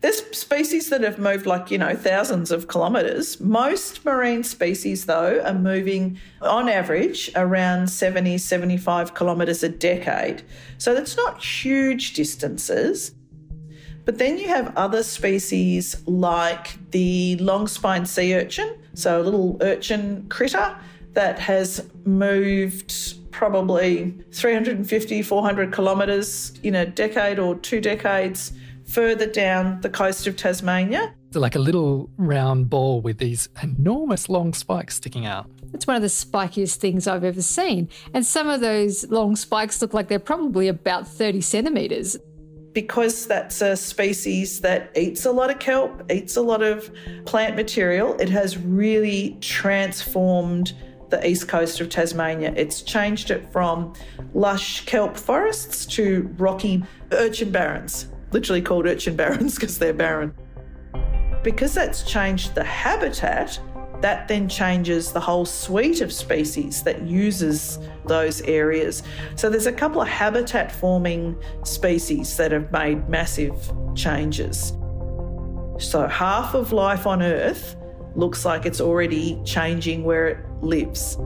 [0.00, 3.38] There's species that have moved like, you know, thousands of kilometres.
[3.38, 10.42] Most marine species, though, are moving on average around 70, 75 kilometres a decade.
[10.78, 13.12] So that's not huge distances.
[14.06, 19.58] But then you have other species like the long spined sea urchin, so a little
[19.60, 20.76] urchin critter
[21.12, 28.52] that has moved probably 350, 400 kilometres in a decade or two decades
[28.90, 31.14] further down the coast of Tasmania.
[31.28, 35.48] It's like a little round ball with these enormous long spikes sticking out.
[35.72, 37.88] It's one of the spikiest things I've ever seen.
[38.14, 42.16] And some of those long spikes look like they're probably about 30 centimetres.
[42.72, 46.90] Because that's a species that eats a lot of kelp, eats a lot of
[47.26, 50.72] plant material, it has really transformed
[51.10, 52.52] the east coast of Tasmania.
[52.56, 53.94] It's changed it from
[54.34, 60.34] lush kelp forests to rocky urchin barrens, literally called urchin barrens because they're barren.
[61.42, 63.58] Because that's changed the habitat,
[64.00, 69.02] that then changes the whole suite of species that uses those areas.
[69.36, 74.74] So there's a couple of habitat forming species that have made massive changes.
[75.78, 77.76] So half of life on Earth
[78.14, 81.16] looks like it's already changing where it lives.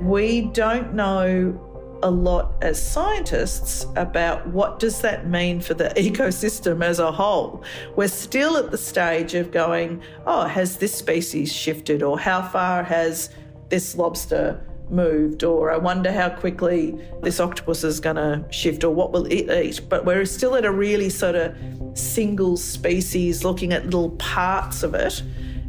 [0.00, 1.67] We don't know
[2.02, 7.62] a lot as scientists about what does that mean for the ecosystem as a whole.
[7.96, 12.82] We're still at the stage of going, oh, has this species shifted or how far
[12.82, 13.30] has
[13.68, 18.94] this lobster moved or I wonder how quickly this octopus is going to shift or
[18.94, 19.80] what will it eat.
[19.88, 21.54] But we're still at a really sort of
[21.94, 25.22] single species looking at little parts of it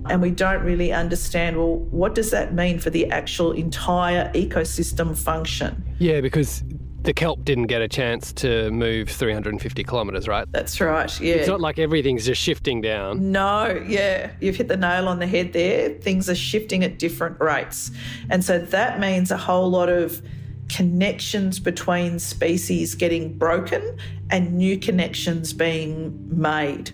[0.07, 5.17] and we don't really understand well what does that mean for the actual entire ecosystem
[5.17, 6.63] function yeah because
[7.03, 10.45] the kelp didn't get a chance to move 350 kilometres, right?
[10.51, 11.35] That's right, yeah.
[11.35, 13.31] It's not like everything's just shifting down.
[13.31, 14.31] No, yeah.
[14.41, 15.89] You've hit the nail on the head there.
[15.89, 17.91] Things are shifting at different rates.
[18.29, 20.21] And so that means a whole lot of
[20.67, 23.97] connections between species getting broken
[24.29, 26.91] and new connections being made.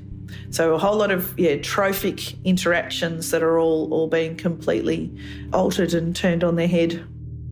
[0.49, 5.11] So a whole lot of yeah trophic interactions that are all all being completely
[5.53, 7.05] altered and turned on their head.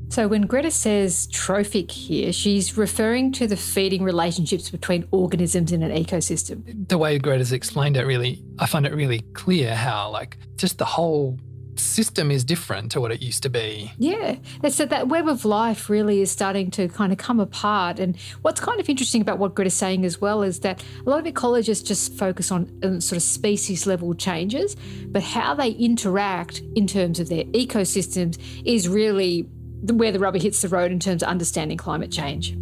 [0.10, 5.82] So when Gretta says trophic here, she's referring to the feeding relationships between organisms in
[5.82, 6.88] an ecosystem.
[6.88, 10.86] The way Gretta's explained it really I find it really clear how like just the
[10.86, 11.40] whole
[11.80, 13.92] system is different to what it used to be.
[13.98, 18.00] Yeah, that, that web of life really is starting to kind of come apart.
[18.00, 21.26] And what's kind of interesting about what Gretta's saying as well is that a lot
[21.26, 24.76] of ecologists just focus on um, sort of species level changes,
[25.08, 29.48] but how they interact in terms of their ecosystems is really
[29.92, 32.58] where the rubber hits the road in terms of understanding climate change.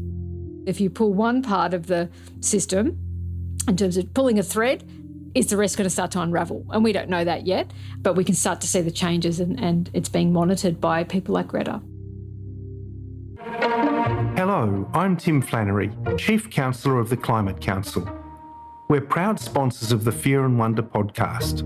[0.65, 2.09] If you pull one part of the
[2.39, 2.97] system,
[3.67, 4.83] in terms of pulling a thread,
[5.33, 6.65] is the rest going to start to unravel?
[6.69, 9.59] And we don't know that yet, but we can start to see the changes and,
[9.59, 11.81] and it's being monitored by people like Gretta.
[14.35, 18.07] Hello, I'm Tim Flannery, Chief Counsellor of the Climate Council.
[18.89, 21.65] We're proud sponsors of the Fear and Wonder podcast.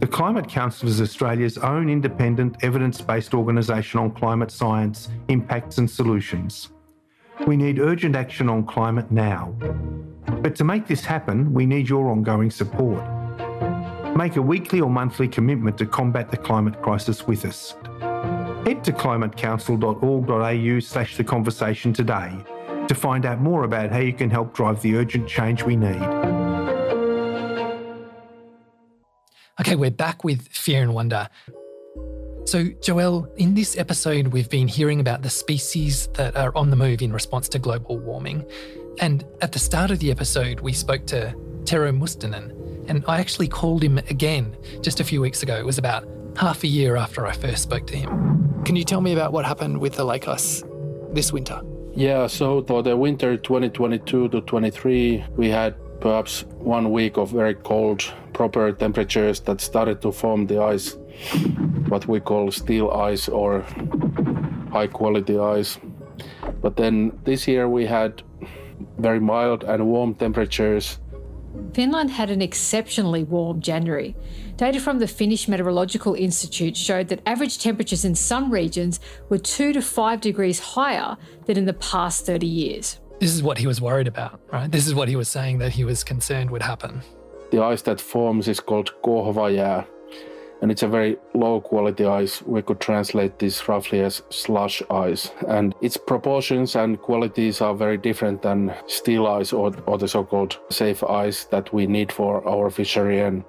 [0.00, 5.90] The Climate Council is Australia's own independent, evidence based organisation on climate science, impacts, and
[5.90, 6.68] solutions.
[7.46, 9.54] We need urgent action on climate now.
[10.28, 13.02] But to make this happen, we need your ongoing support.
[14.16, 17.74] Make a weekly or monthly commitment to combat the climate crisis with us.
[18.66, 22.32] Head to climatecouncil.org.au slash the conversation today
[22.88, 26.02] to find out more about how you can help drive the urgent change we need.
[29.60, 31.28] Okay, we're back with Fear and Wonder.
[32.44, 36.76] So, Joelle, in this episode, we've been hearing about the species that are on the
[36.76, 38.44] move in response to global warming.
[38.98, 41.34] And at the start of the episode, we spoke to
[41.64, 45.56] Tero Mustonen, and I actually called him again just a few weeks ago.
[45.56, 48.62] It was about half a year after I first spoke to him.
[48.64, 50.62] Can you tell me about what happened with the lake ice
[51.12, 51.60] this winter?
[51.94, 57.54] Yeah, so for the winter 2022 to 23, we had perhaps one week of very
[57.54, 60.96] cold, proper temperatures that started to form the ice,
[61.88, 63.62] what we call steel ice or
[64.70, 65.78] high quality ice.
[66.60, 68.22] But then this year we had
[68.98, 70.98] very mild and warm temperatures.
[71.72, 74.14] Finland had an exceptionally warm January.
[74.56, 79.00] Data from the Finnish Meteorological Institute showed that average temperatures in some regions
[79.30, 81.16] were 2 to 5 degrees higher
[81.46, 83.00] than in the past 30 years.
[83.20, 84.70] This is what he was worried about, right?
[84.70, 87.02] This is what he was saying that he was concerned would happen.
[87.50, 89.84] the ice that forms is called kohvajää,
[90.62, 92.42] and it's a very low quality ice.
[92.42, 97.98] We could translate this roughly as slush ice, and its proportions and qualities are very
[97.98, 102.46] different than steel ice or, or the so called safe ice that we need for
[102.48, 103.44] our fishery and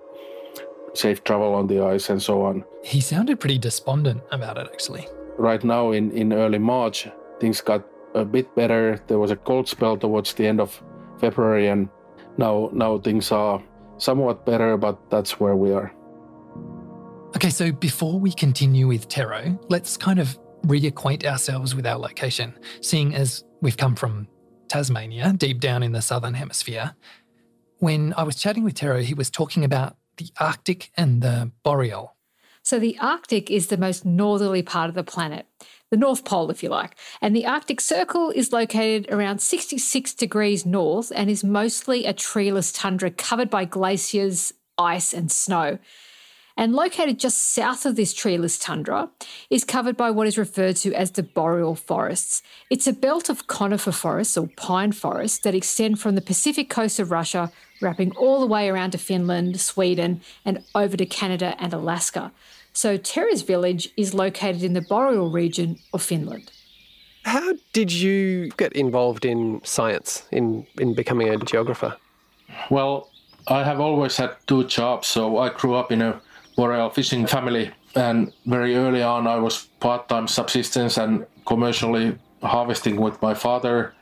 [0.93, 2.63] safe travel on the ice and so on.
[2.83, 5.07] He sounded pretty despondent about it, actually.
[5.37, 7.07] Right now, in, in early March,
[7.39, 7.85] things got
[8.15, 8.99] a bit better.
[9.07, 10.81] There was a cold spell towards the end of
[11.19, 11.89] February, and
[12.37, 13.61] now now things are
[13.97, 15.93] somewhat better, but that's where we are.
[17.35, 22.57] Okay, so before we continue with Tero, let's kind of reacquaint ourselves with our location,
[22.81, 24.27] seeing as we've come from
[24.69, 26.95] Tasmania, deep down in the southern hemisphere.
[27.79, 32.15] When I was chatting with Tero, he was talking about the Arctic and the boreal.
[32.63, 35.45] So, the Arctic is the most northerly part of the planet,
[35.91, 36.97] the North Pole, if you like.
[37.21, 42.71] And the Arctic Circle is located around 66 degrees north and is mostly a treeless
[42.71, 45.77] tundra covered by glaciers, ice, and snow.
[46.57, 49.09] And located just south of this treeless tundra
[49.51, 52.41] is covered by what is referred to as the boreal forests.
[52.71, 56.99] It's a belt of conifer forests or pine forests that extend from the Pacific coast
[56.99, 61.73] of Russia, wrapping all the way around to Finland, Sweden, and over to Canada and
[61.73, 62.31] Alaska.
[62.73, 66.51] So Tero's village is located in the boreal region of Finland.
[67.23, 71.97] How did you get involved in science, in, in becoming a geographer?
[72.71, 73.09] Well,
[73.47, 75.07] I have always had two jobs.
[75.07, 76.21] So I grew up in a
[76.57, 77.71] boreal fishing family.
[77.95, 83.93] And very early on, I was part time subsistence and commercially harvesting with my father.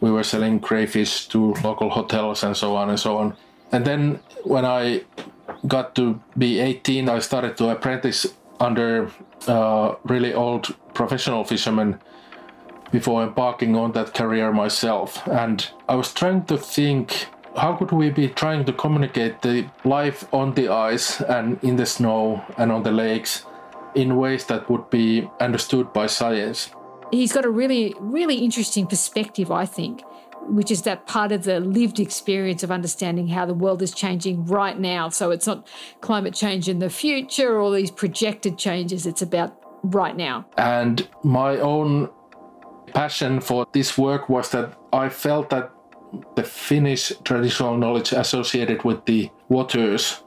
[0.00, 3.36] We were selling crayfish to local hotels and so on and so on.
[3.72, 5.02] And then when I
[5.66, 8.26] got to be 18, I started to apprentice
[8.60, 9.10] under
[9.48, 11.98] uh, really old professional fishermen
[12.92, 15.26] before embarking on that career myself.
[15.26, 17.26] And I was trying to think
[17.56, 21.86] how could we be trying to communicate the life on the ice and in the
[21.86, 23.46] snow and on the lakes
[23.94, 26.70] in ways that would be understood by science?
[27.10, 30.02] He's got a really, really interesting perspective, I think,
[30.48, 34.46] which is that part of the lived experience of understanding how the world is changing
[34.46, 35.08] right now.
[35.10, 35.68] So it's not
[36.00, 40.46] climate change in the future or these projected changes, it's about right now.
[40.56, 42.10] And my own
[42.94, 45.73] passion for this work was that I felt that
[46.34, 50.22] the Finnish traditional knowledge associated with the waters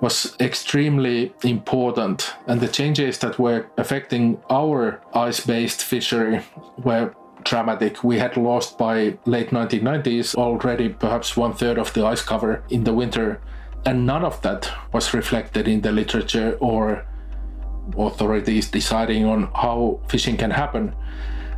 [0.00, 6.42] was extremely important, and the changes that were affecting our ice based fishery
[6.78, 7.14] were
[7.44, 8.02] dramatic.
[8.02, 12.84] We had lost by late 1990s already perhaps one third of the ice cover in
[12.84, 13.40] the winter,
[13.86, 17.06] and none of that was reflected in the literature or
[17.98, 20.94] authorities deciding on how fishing can happen.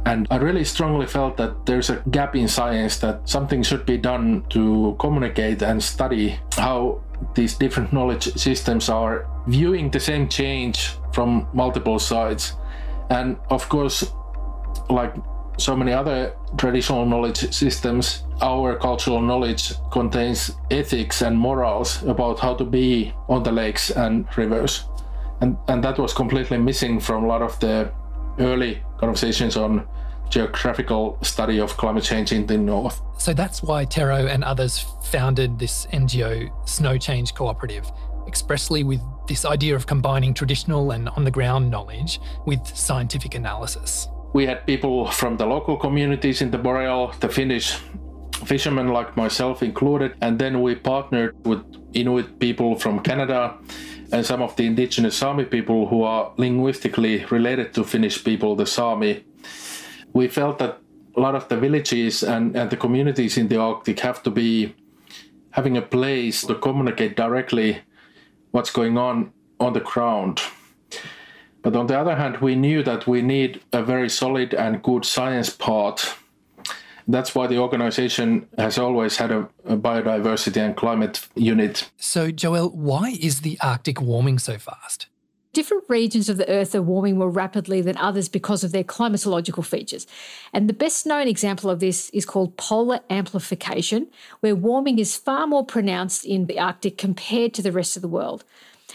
[0.07, 3.99] And I really strongly felt that there's a gap in science that something should be
[3.99, 7.03] done to communicate and study how
[7.35, 12.55] these different knowledge systems are viewing the same change from multiple sides.
[13.11, 14.13] And of course,
[14.89, 15.13] like
[15.59, 22.55] so many other traditional knowledge systems, our cultural knowledge contains ethics and morals about how
[22.55, 24.85] to be on the lakes and rivers.
[25.41, 27.91] And, and that was completely missing from a lot of the
[28.39, 29.87] early conversations on
[30.31, 33.01] geographical study of climate change in the north.
[33.19, 37.91] So that's why Tero and others founded this NGO Snowchange Cooperative,
[38.27, 44.09] expressly with this idea of combining traditional and on the ground knowledge with scientific analysis.
[44.33, 47.79] We had people from the local communities in the Boreal, the Finnish
[48.45, 51.65] fishermen like myself included, and then we partnered with
[51.95, 53.57] Inuit people from Canada
[54.13, 58.67] and some of the indigenous Sami people who are linguistically related to Finnish people, the
[58.67, 59.25] Sami
[60.17, 60.79] we felt that
[61.15, 64.75] a lot of the villages and, and the communities in the Arctic have to be
[65.51, 67.83] having a place to communicate directly
[68.51, 70.41] what's going on on the ground.
[71.63, 75.05] But on the other hand, we knew that we need a very solid and good
[75.05, 76.15] science part.
[77.07, 81.91] That's why the organization has always had a, a biodiversity and climate unit.
[81.99, 85.09] So, Joelle, why is the Arctic warming so fast?
[85.57, 89.65] Different regions of the Earth are warming more rapidly than others because of their climatological
[89.65, 90.07] features.
[90.53, 94.09] And the best known example of this is called polar amplification,
[94.41, 98.09] where warming is far more pronounced in the Arctic compared to the rest of the
[98.09, 98.45] world.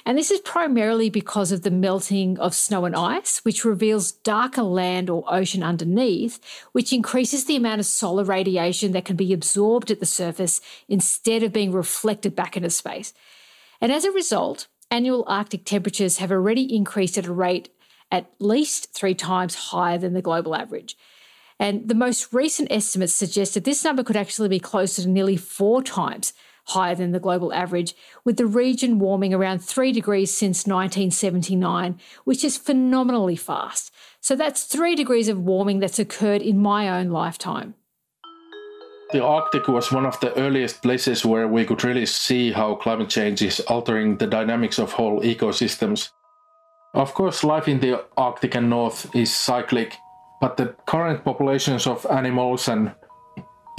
[0.05, 4.61] And this is primarily because of the melting of snow and ice, which reveals darker
[4.61, 6.39] land or ocean underneath,
[6.73, 11.41] which increases the amount of solar radiation that can be absorbed at the surface instead
[11.41, 13.15] of being reflected back into space.
[13.81, 17.69] And as a result, annual Arctic temperatures have already increased at a rate
[18.11, 20.97] at least three times higher than the global average.
[21.57, 25.37] And the most recent estimates suggest that this number could actually be closer to nearly
[25.37, 26.33] four times
[26.65, 32.43] higher than the global average, with the region warming around 3 degrees since 1979, which
[32.43, 33.91] is phenomenally fast.
[34.19, 37.75] So that's 3 degrees of warming that's occurred in my own lifetime.
[39.11, 43.09] The Arctic was one of the earliest places where we could really see how climate
[43.09, 46.11] change is altering the dynamics of whole ecosystems.
[46.93, 49.97] Of course, life in the Arctic and North is cyclic,
[50.39, 52.93] but the current populations of animals and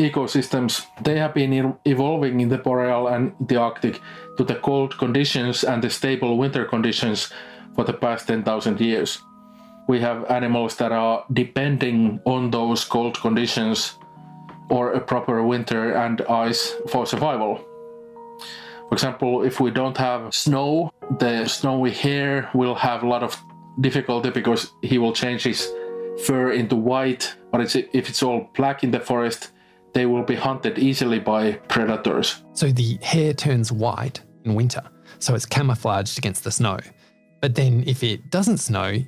[0.00, 4.00] ecosystems they have been evolving in the boreal and the arctic
[4.36, 7.30] to the cold conditions and the stable winter conditions
[7.74, 9.20] for the past 10,000 years
[9.88, 13.98] we have animals that are depending on those cold conditions
[14.70, 17.60] or a proper winter and ice for survival
[18.88, 23.36] for example if we don't have snow the snowy hare will have a lot of
[23.80, 25.72] difficulty because he will change his
[26.24, 29.50] fur into white but it's, if it's all black in the forest
[29.92, 32.42] they will be hunted easily by predators.
[32.54, 34.82] So the hare turns white in winter,
[35.18, 36.78] so it's camouflaged against the snow.
[37.40, 38.98] But then if it doesn't snow,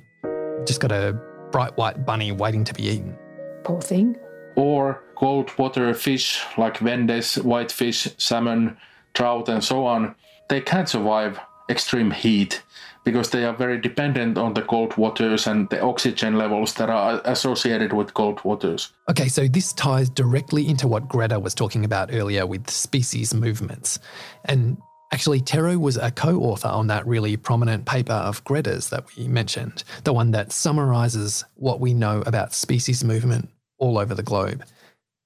[0.65, 1.19] just got a
[1.51, 3.17] bright white bunny waiting to be eaten.
[3.63, 4.15] Poor thing.
[4.55, 8.77] Or cold water fish like vendace, whitefish, salmon,
[9.13, 10.15] trout, and so on,
[10.49, 11.39] they can't survive
[11.69, 12.61] extreme heat
[13.03, 17.21] because they are very dependent on the cold waters and the oxygen levels that are
[17.25, 18.91] associated with cold waters.
[19.09, 23.99] Okay, so this ties directly into what Gretta was talking about earlier with species movements.
[24.45, 24.77] And
[25.13, 29.27] actually, Tero was a co author on that really prominent paper of Gretta's that we
[29.27, 33.49] mentioned, the one that summarizes what we know about species movement
[33.85, 34.63] all over the globe.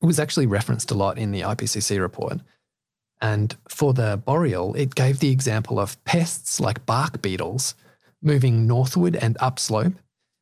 [0.01, 2.39] It was actually referenced a lot in the IPCC report.
[3.21, 7.73] And for the boreal, it gave the example of pests like bark beetles
[8.21, 9.93] moving northward and upslope.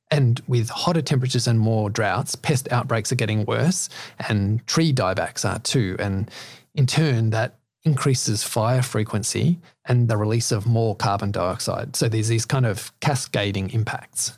[0.10, 3.90] And with hotter temperatures and more droughts, pest outbreaks are getting worse,
[4.30, 5.96] and tree diebacks are too.
[6.00, 6.32] And
[6.76, 11.96] in turn, that increases fire frequency and the release of more carbon dioxide.
[11.96, 14.38] So there's these kind of cascading impacts.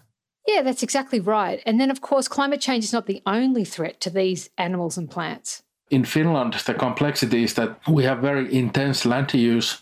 [0.49, 1.61] Yeah, that's exactly right.
[1.65, 5.09] And then, of course, climate change is not the only threat to these animals and
[5.09, 9.81] plants in Finland, the complexity is that we have very intense land use,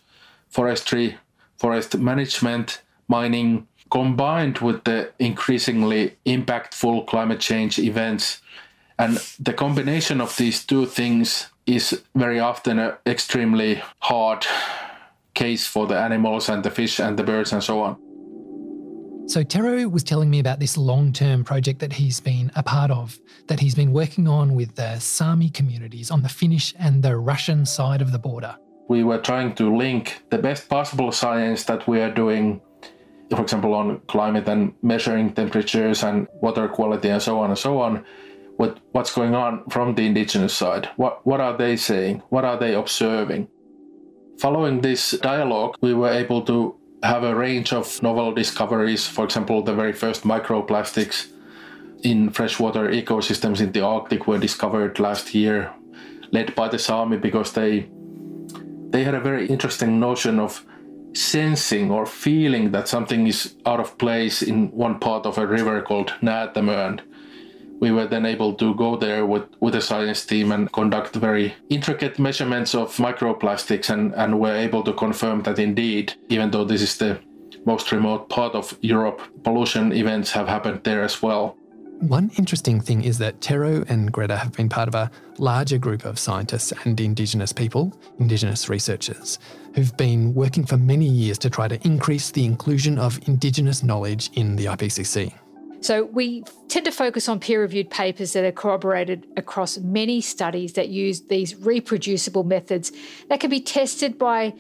[0.50, 1.18] forestry,
[1.58, 8.42] forest management, mining, combined with the increasingly impactful climate change events.
[9.00, 14.46] And the combination of these two things is very often an extremely hard
[15.34, 18.07] case for the animals and the fish and the birds and so on.
[19.28, 22.90] So, Tero was telling me about this long term project that he's been a part
[22.90, 27.18] of, that he's been working on with the Sami communities on the Finnish and the
[27.18, 28.56] Russian side of the border.
[28.88, 32.62] We were trying to link the best possible science that we are doing,
[33.30, 37.82] for example, on climate and measuring temperatures and water quality and so on and so
[37.82, 38.06] on,
[38.58, 40.88] with what's going on from the indigenous side.
[40.96, 42.24] What, what are they saying?
[42.30, 43.50] What are they observing?
[44.40, 49.08] Following this dialogue, we were able to have a range of novel discoveries.
[49.08, 51.28] For example, the very first microplastics
[52.04, 55.72] in freshwater ecosystems in the Arctic were discovered last year,
[56.32, 57.90] led by the Sami because they
[58.92, 60.66] they had a very interesting notion of
[61.14, 65.82] sensing or feeling that something is out of place in one part of a river
[65.82, 67.00] called Näätämö
[67.80, 71.54] we were then able to go there with, with a science team and conduct very
[71.70, 76.82] intricate measurements of microplastics and, and were able to confirm that indeed, even though this
[76.82, 77.20] is the
[77.66, 81.58] most remote part of Europe, pollution events have happened there as well.
[82.00, 85.10] One interesting thing is that Tero and Gretta have been part of a
[85.40, 89.40] larger group of scientists and Indigenous people, Indigenous researchers,
[89.74, 94.30] who've been working for many years to try to increase the inclusion of Indigenous knowledge
[94.34, 95.34] in the IPCC.
[95.88, 100.74] So we tend to focus on peer reviewed papers that are corroborated across many studies
[100.74, 102.92] that use these reproducible methods
[103.30, 104.54] that can be tested by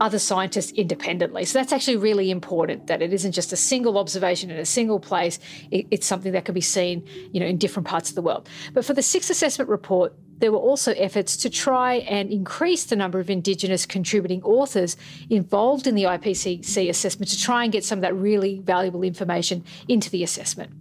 [0.00, 1.44] other scientists independently.
[1.44, 5.00] So that's actually really important that it isn't just a single observation in a single
[5.00, 5.40] place.
[5.72, 8.48] it's something that can be seen, you know, in different parts of the world.
[8.72, 12.96] But for the sixth assessment report, there were also efforts to try and increase the
[12.96, 14.96] number of Indigenous contributing authors
[15.28, 19.64] involved in the IPCC assessment to try and get some of that really valuable information
[19.86, 20.72] into the assessment.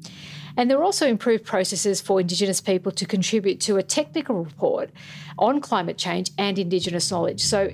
[0.58, 4.90] And there are also improved processes for Indigenous people to contribute to a technical report
[5.38, 7.42] on climate change and Indigenous knowledge.
[7.42, 7.72] So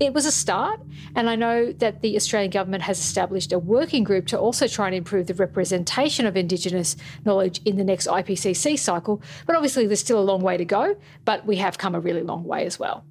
[0.00, 0.80] it was a start,
[1.14, 4.86] and I know that the Australian government has established a working group to also try
[4.86, 9.22] and improve the representation of Indigenous knowledge in the next IPCC cycle.
[9.46, 12.22] But obviously, there's still a long way to go, but we have come a really
[12.22, 13.04] long way as well.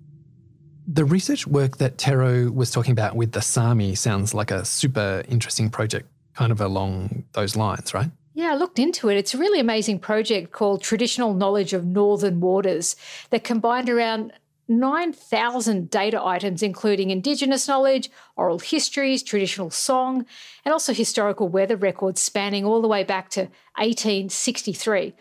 [0.87, 5.23] The research work that Tero was talking about with the Sami sounds like a super
[5.29, 8.11] interesting project, kind of along those lines, right?
[8.33, 9.17] Yeah, I looked into it.
[9.17, 12.95] It's a really amazing project called Traditional Knowledge of Northern Waters
[13.29, 14.31] that combined around
[14.79, 20.25] 9,000 data items, including Indigenous knowledge, oral histories, traditional song,
[20.65, 23.41] and also historical weather records spanning all the way back to
[23.77, 25.13] 1863.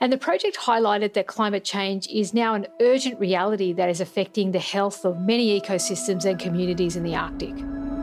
[0.00, 4.52] And the project highlighted that climate change is now an urgent reality that is affecting
[4.52, 7.54] the health of many ecosystems and communities in the Arctic.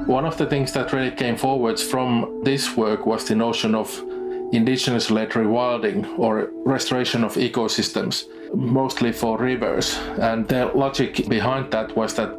[0.08, 4.04] One of the things that really came forwards from this work was the notion of
[4.52, 9.98] indigenous led rewilding or restoration of ecosystems, mostly for rivers.
[10.20, 12.32] And the logic behind that was that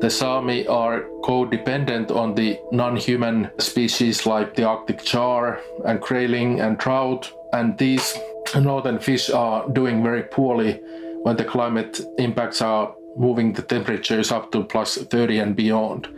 [0.00, 6.60] the Sami are codependent on the non human species like the Arctic char and grayling
[6.60, 8.18] and trout, and these
[8.60, 10.80] northern fish are doing very poorly
[11.22, 16.08] when the climate impacts are moving the temperatures up to plus 30 and beyond.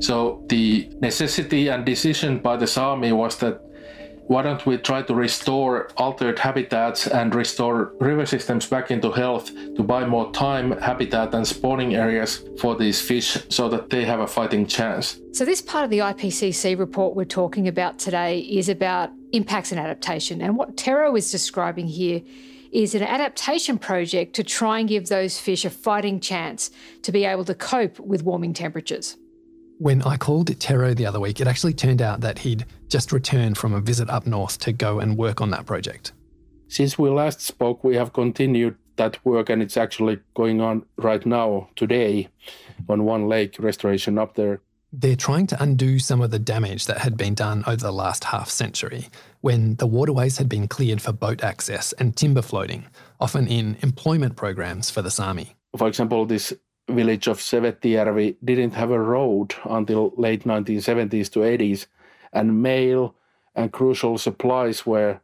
[0.00, 3.60] So the necessity and decision by the Sami was that
[4.26, 9.50] why don't we try to restore altered habitats and restore river systems back into health
[9.76, 14.20] to buy more time, habitat, and spawning areas for these fish so that they have
[14.20, 15.20] a fighting chance?
[15.32, 19.80] So, this part of the IPCC report we're talking about today is about impacts and
[19.80, 20.40] adaptation.
[20.40, 22.22] And what Tero is describing here
[22.72, 26.70] is an adaptation project to try and give those fish a fighting chance
[27.02, 29.16] to be able to cope with warming temperatures.
[29.78, 33.58] When I called Tero the other week, it actually turned out that he'd just returned
[33.58, 36.12] from a visit up north to go and work on that project.
[36.68, 41.26] Since we last spoke, we have continued that work and it's actually going on right
[41.26, 42.28] now, today,
[42.88, 44.60] on one lake restoration up there.
[44.92, 48.22] They're trying to undo some of the damage that had been done over the last
[48.22, 49.08] half century
[49.40, 52.86] when the waterways had been cleared for boat access and timber floating,
[53.18, 55.56] often in employment programs for the Sami.
[55.76, 56.52] For example, this
[56.88, 61.86] village of Sevettijärvi didn't have a road until late 1970s to 80s,
[62.32, 63.14] and mail
[63.54, 65.20] and crucial supplies were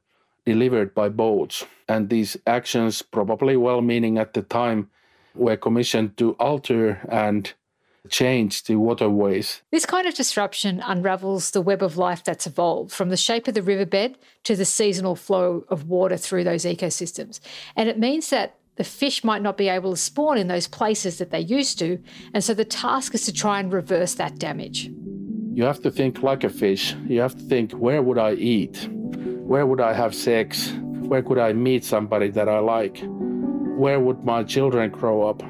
[0.47, 1.65] delivered by boats.
[1.89, 4.89] And these actions, probably well meaning at the time,
[5.35, 7.53] were commissioned to alter and
[8.09, 9.63] change the waterways.
[9.71, 13.55] This kind of disruption unravels the web of life that's evolved from the shape of
[13.55, 17.41] the riverbed to the seasonal flow of water through those ecosystems.
[17.77, 21.19] And it means that the fish might not be able to spawn in those places
[21.19, 21.99] that they used to.
[22.33, 24.91] And so the task is to try and reverse that damage.
[25.53, 26.95] You have to think like a fish.
[27.07, 28.89] You have to think where would I eat?
[28.91, 30.73] Where would I have sex?
[31.11, 33.05] Where could I meet somebody that I like?
[33.77, 35.43] Where would my children grow up?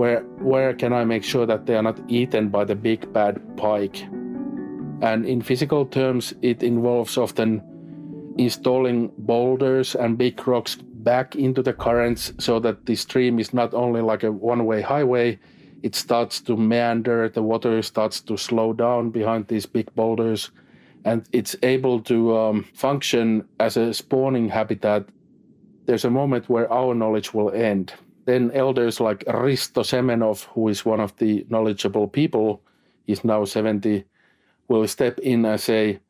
[0.00, 3.38] Where where can I make sure that they are not eaten by the big bad
[3.56, 4.02] pike?
[5.02, 7.62] And in physical terms, it involves often
[8.38, 13.72] installing boulders and big rocks back into the currents so that the stream is not
[13.72, 15.38] only like a one way highway,
[15.84, 20.50] it starts to meander, the water starts to slow down behind these big boulders,
[21.04, 25.06] and it's able to um, function as a spawning habitat.
[25.86, 27.94] There's a moment where our knowledge will end.
[28.24, 32.60] Then elders like Risto Semenov, who is one of the knowledgeable people,
[33.06, 34.04] he's now 70,
[34.66, 36.00] will step in and say,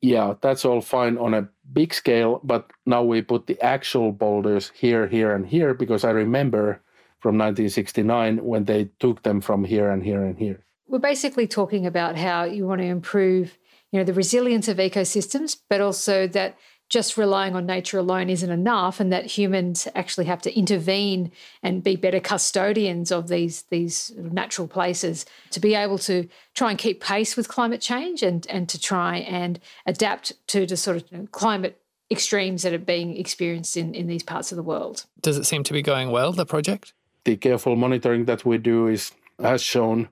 [0.00, 4.72] yeah, that's all fine on a big scale, but now we put the actual boulders
[4.74, 6.80] here, here, and here because I remember
[7.20, 10.64] from 1969 when they took them from here and here and here.
[10.88, 13.58] We're basically talking about how you want to improve,
[13.90, 16.56] you know, the resilience of ecosystems, but also that
[16.92, 21.32] just relying on nature alone isn't enough and that humans actually have to intervene
[21.62, 26.78] and be better custodians of these these natural places to be able to try and
[26.78, 31.04] keep pace with climate change and and to try and adapt to the sort of
[31.10, 31.80] you know, climate
[32.10, 35.06] extremes that are being experienced in, in these parts of the world.
[35.22, 36.92] Does it seem to be going well, the project?
[37.24, 40.10] The careful monitoring that we do is has shown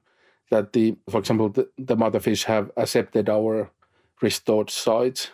[0.49, 3.71] that the, for example, the, the motherfish have accepted our
[4.23, 5.31] restored sites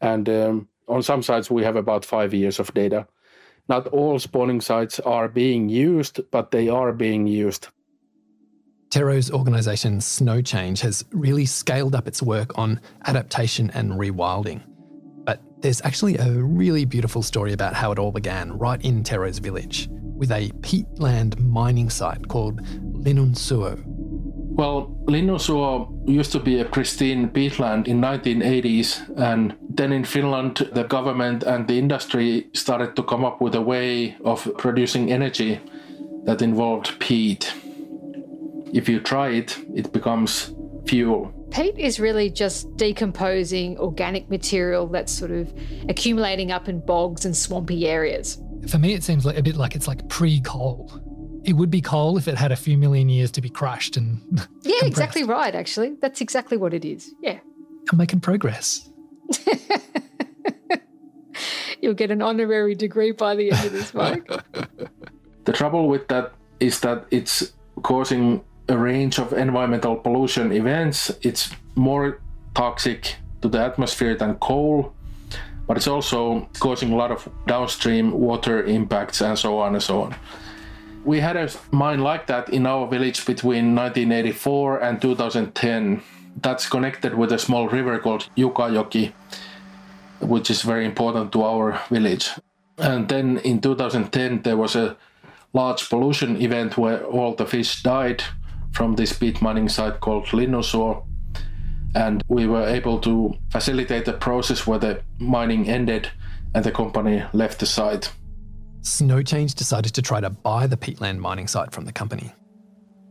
[0.00, 3.06] and um, on some sites, we have about five years of data.
[3.68, 7.68] Not all spawning sites are being used, but they are being used.
[8.90, 14.62] Tero's organisation Snowchange has really scaled up its work on adaptation and rewilding.
[15.24, 19.38] But there's actually a really beautiful story about how it all began right in Tero's
[19.38, 23.95] village, with a peatland mining site called Linnunsuo
[24.56, 30.84] well, Linnunsuo used to be a pristine peatland in 1980s, and then in Finland, the
[30.84, 35.60] government and the industry started to come up with a way of producing energy
[36.24, 37.52] that involved peat.
[38.72, 40.54] If you try it, it becomes
[40.86, 41.32] fuel.
[41.50, 45.52] Peat is really just decomposing organic material that's sort of
[45.90, 48.38] accumulating up in bogs and swampy areas.
[48.68, 50.90] For me, it seems like a bit like it's like pre-coal
[51.46, 54.20] it would be coal if it had a few million years to be crushed and
[54.62, 55.94] yeah exactly right actually.
[56.02, 57.14] That's exactly what it is.
[57.22, 57.38] Yeah.
[57.90, 58.90] I'm making progress.
[61.80, 64.28] You'll get an honorary degree by the end of this mike.
[65.44, 67.52] The trouble with that is that it's
[67.84, 71.12] causing a range of environmental pollution events.
[71.22, 72.20] It's more
[72.52, 74.92] toxic to the atmosphere than coal,
[75.68, 80.02] but it's also causing a lot of downstream water impacts and so on and so
[80.02, 80.16] on.
[81.06, 86.02] We had a mine like that in our village between 1984 and 2010.
[86.42, 89.12] That's connected with a small river called Jukajoki,
[90.20, 92.30] which is very important to our village.
[92.78, 94.96] And then in 2010, there was a
[95.52, 98.24] large pollution event where all the fish died
[98.72, 101.04] from this peat mining site called Linnunsuo.
[101.94, 106.08] And we were able to facilitate the process where the mining ended
[106.52, 108.10] and the company left the site.
[108.86, 112.32] Snowchange decided to try to buy the peatland mining site from the company.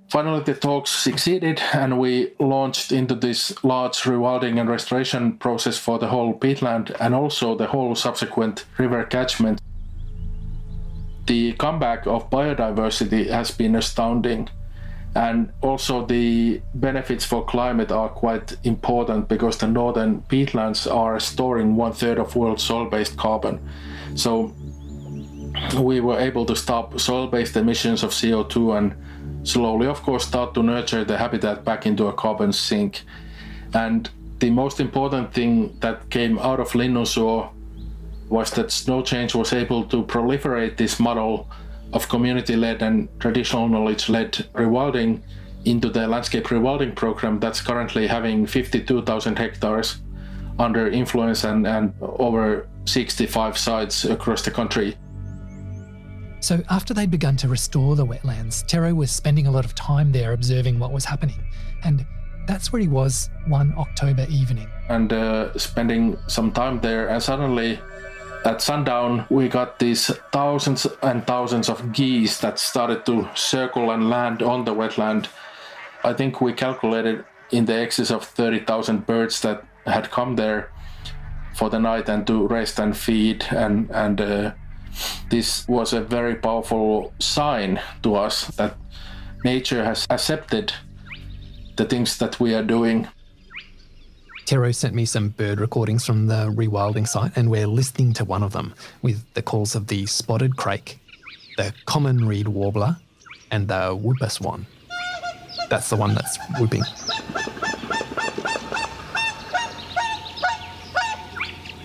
[0.10, 6.00] Finally, the talks succeeded, and we launched into this large rewilding and restoration process for
[6.00, 9.60] the whole peatland and also the whole subsequent river catchment.
[11.26, 14.48] The comeback of biodiversity has been astounding,
[15.14, 21.76] and also the benefits for climate are quite important because the northern peatlands are storing
[21.76, 23.60] one third of world soil-based carbon.
[24.14, 24.54] So
[25.80, 30.64] we were able to stop soil-based emissions of CO2 and slowly, of course, start to
[30.64, 33.04] nurture the habitat back into a carbon sink.
[33.74, 37.50] And the most important thing that came out of Linnunsuo
[38.30, 41.50] was that Snowchange was able to proliferate this model
[41.94, 45.22] of community-led and traditional knowledge-led rewilding
[45.66, 49.98] into the landscape rewilding program that's currently having 52,000 hectares
[50.60, 54.96] under influence and, and over 65 sites across the country.
[56.46, 60.12] So, after they'd begun to restore the wetlands, Tero was spending a lot of time
[60.12, 61.44] there observing what was happening.
[61.84, 62.06] And
[62.46, 64.70] that's where he was one October evening.
[64.88, 67.80] And uh, spending some time there, and suddenly
[68.44, 74.12] at sundown, we got these thousands and thousands of geese that started to circle and
[74.12, 75.30] land on the wetland.
[76.04, 80.70] I think we calculated in the excess of 30,000 birds that had come there
[81.56, 84.52] for the night and to rest and feed and and uh,
[85.30, 88.78] this was a very powerful sign to us that
[89.44, 90.74] nature has accepted
[91.76, 93.08] the things that we are doing.
[94.46, 98.44] Tero sent me some bird recordings from the rewilding site, and we're listening to one
[98.44, 101.00] of them with the calls of the spotted crake,
[101.58, 102.96] the common reed warbler,
[103.52, 104.68] and the whooper swan.
[105.70, 106.84] That's the one that's whooping.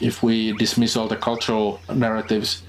[0.02, 2.62] If we dismiss all the cultural narratives,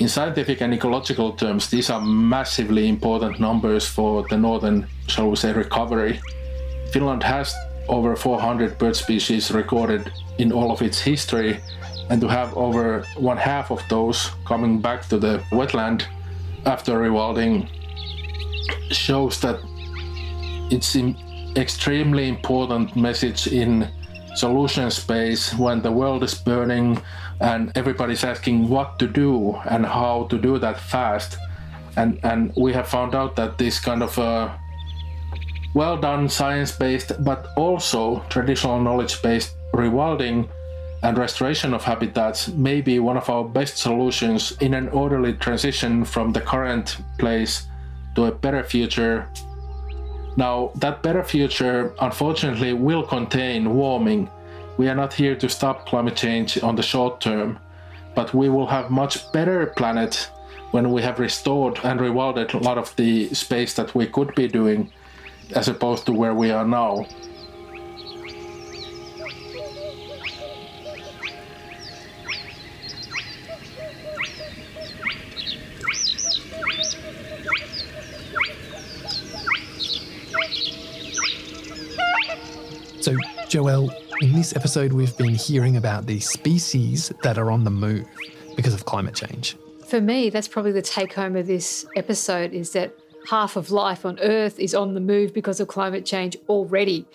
[0.00, 5.36] in scientific and ecological terms, these are massively important numbers for the northern, shall we
[5.36, 6.20] say, recovery.
[6.92, 7.54] Finland has
[7.88, 11.60] over 400 bird species recorded in all of its history,
[12.10, 16.04] and to have over one half of those coming back to the wetland
[16.66, 17.68] after rewilding
[18.90, 19.60] shows that
[20.70, 21.16] it's an
[21.56, 23.88] extremely important message in
[24.34, 27.00] solution space when the world is burning
[27.40, 31.38] and everybody's asking what to do and how to do that fast.
[31.96, 34.50] And and we have found out that this kind of uh,
[35.74, 40.48] well done science based, but also traditional knowledge based rewilding
[41.02, 46.02] and restoration of habitats may be one of our best solutions in an orderly transition
[46.04, 47.66] from the current place
[48.14, 49.28] to a better future.
[50.36, 54.30] Now, that better future unfortunately will contain warming
[54.76, 57.58] we are not here to stop climate change on the short term,
[58.14, 60.30] but we will have much better planet
[60.72, 64.48] when we have restored and rewilded a lot of the space that we could be
[64.48, 64.90] doing
[65.54, 67.06] as opposed to where we are now.
[83.00, 83.12] So,
[83.50, 88.06] Joelle, in this episode, we've been hearing about the species that are on the move
[88.56, 89.56] because of climate change.
[89.86, 92.96] For me, that's probably the take home of this episode is that
[93.28, 97.06] half of life on Earth is on the move because of climate change already.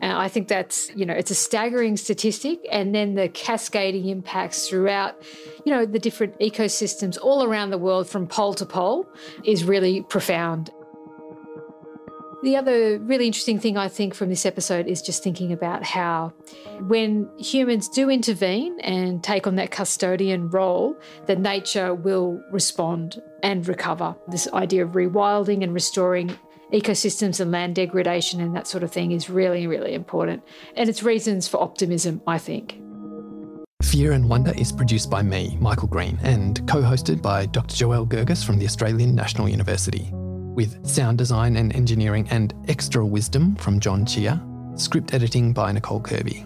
[0.00, 2.60] And I think that's, you know, it's a staggering statistic.
[2.70, 5.20] And then the cascading impacts throughout,
[5.64, 9.06] you know, the different ecosystems all around the world from pole to pole
[9.44, 10.70] is really profound.
[12.40, 16.32] The other really interesting thing I think from this episode is just thinking about how
[16.82, 23.66] when humans do intervene and take on that custodian role, that nature will respond and
[23.66, 24.14] recover.
[24.28, 26.38] This idea of rewilding and restoring
[26.72, 30.44] ecosystems and land degradation and that sort of thing is really, really important.
[30.76, 32.80] And it's reasons for optimism, I think.
[33.82, 37.74] Fear and Wonder is produced by me, Michael Green, and co hosted by Dr.
[37.74, 40.12] Joelle Gergis from the Australian National University.
[40.58, 44.44] With sound design and engineering and extra wisdom from John Chia,
[44.74, 46.44] script editing by Nicole Kirby.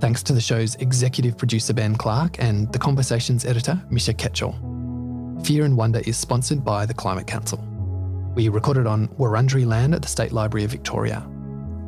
[0.00, 4.52] Thanks to the show's executive producer Ben Clark and the Conversations editor Misha Ketchell.
[5.46, 7.58] Fear and Wonder is sponsored by the Climate Council.
[8.34, 11.26] We recorded on Wurundjeri land at the State Library of Victoria.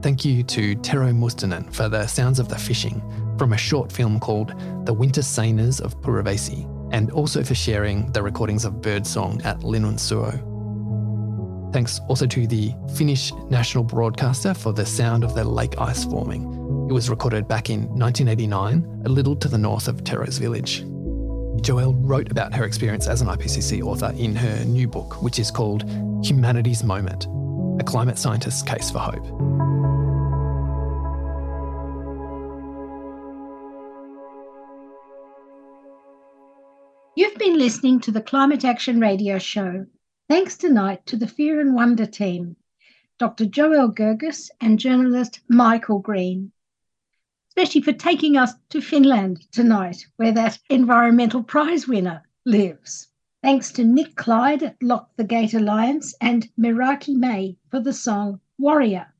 [0.00, 3.02] Thank you to Tero Mustonen for the sounds of the fishing
[3.36, 4.54] from a short film called
[4.86, 10.46] The Winter Seiners of Puruvesi, and also for sharing the recordings of birdsong at Linnunsuo.
[11.72, 16.42] Thanks also to the Finnish national broadcaster for the sound of the lake ice forming.
[16.90, 20.82] It was recorded back in 1989, a little to the north of Tero's village.
[21.62, 25.50] Joelle wrote about her experience as an IPCC author in her new book, which is
[25.50, 25.84] called
[26.24, 27.26] Humanity's Moment
[27.80, 29.24] A Climate Scientist's Case for Hope.
[37.14, 39.86] You've been listening to the Climate Action Radio Show.
[40.30, 42.54] Thanks tonight to the Fear and Wonder team,
[43.18, 43.46] Dr.
[43.46, 46.52] Joelle Gergis and journalist Michael Green,
[47.48, 53.08] especially for taking us to Finland tonight, where that environmental prize winner lives.
[53.42, 58.38] Thanks to Nick Clyde at Lock the Gate Alliance and Meraki Mae for the song
[58.56, 59.12] Warrior.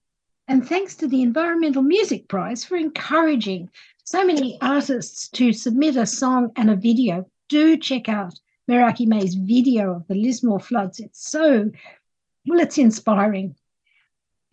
[0.47, 3.69] And thanks to the Environmental Music Prize for encouraging
[4.05, 8.39] so many artists to submit a song and a video do check out
[8.71, 11.01] Meraki Mae's video of the Lismore floods.
[11.01, 11.73] It's so,
[12.47, 13.57] well, it's inspiring.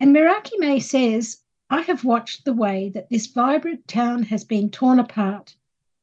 [0.00, 1.38] And Meraki May says,
[1.70, 5.54] I have watched the way that this vibrant town has been torn apart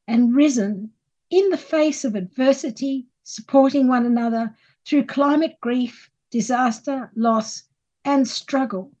[0.08, 0.92] and risen
[1.28, 4.56] in the face of adversity, supporting one another
[4.86, 7.64] through climate grief, disaster, loss,
[8.02, 8.92] and struggle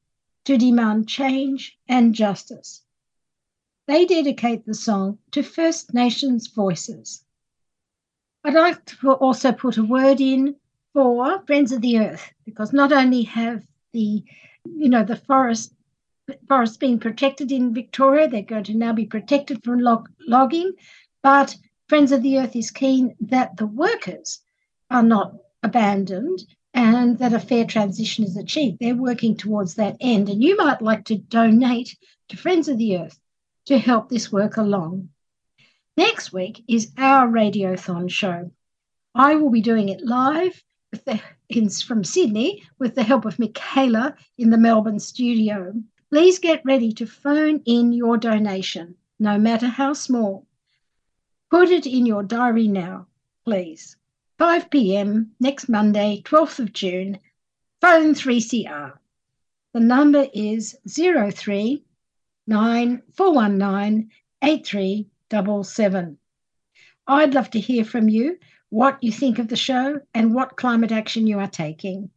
[0.44, 2.82] to demand change and justice.
[3.86, 7.24] They dedicate the song to First Nations voices.
[8.46, 10.54] I'd like to also put a word in
[10.92, 14.22] for Friends of the Earth because not only have the,
[14.64, 15.74] you know, the forest
[16.46, 20.74] forests being protected in Victoria, they're going to now be protected from log- logging,
[21.24, 21.56] but
[21.88, 24.38] Friends of the Earth is keen that the workers
[24.92, 25.34] are not
[25.64, 28.78] abandoned and that a fair transition is achieved.
[28.78, 32.98] They're working towards that end, and you might like to donate to Friends of the
[32.98, 33.18] Earth
[33.64, 35.08] to help this work along.
[35.96, 38.50] Next week is our Radiothon show.
[39.14, 44.14] I will be doing it live the, in, from Sydney with the help of Michaela
[44.36, 45.72] in the Melbourne studio.
[46.10, 50.46] Please get ready to phone in your donation, no matter how small.
[51.50, 53.06] Put it in your diary now,
[53.44, 53.96] please.
[54.38, 57.20] 5 pm next Monday, 12th of June,
[57.80, 58.98] phone 3CR.
[59.72, 61.82] The number is 03
[62.46, 66.18] 9419 double seven.
[67.06, 68.38] I'd love to hear from you
[68.70, 72.10] what you think of the show and what climate action you are taking.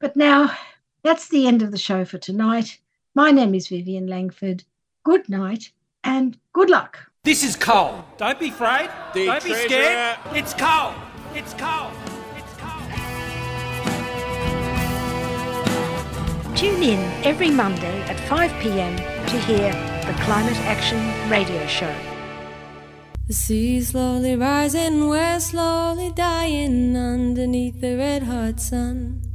[0.00, 0.56] But now,
[1.02, 2.78] that's the end of the show for tonight.
[3.14, 4.64] My name is Vivien Langford.
[5.04, 5.70] Good night
[6.04, 6.98] and good luck.
[7.24, 8.04] This is coal.
[8.18, 8.88] Don't be afraid.
[9.14, 9.68] The Don't be treasure.
[9.68, 10.18] scared.
[10.32, 10.92] It's coal.
[11.34, 11.90] It's coal.
[12.36, 12.82] It's coal.
[16.54, 19.72] Tune in every Monday at 5 pm to hear
[20.06, 20.98] the Climate Action
[21.28, 22.15] Radio Show.
[23.26, 29.25] The sea slowly rising, we're slowly dying underneath the red hot sun.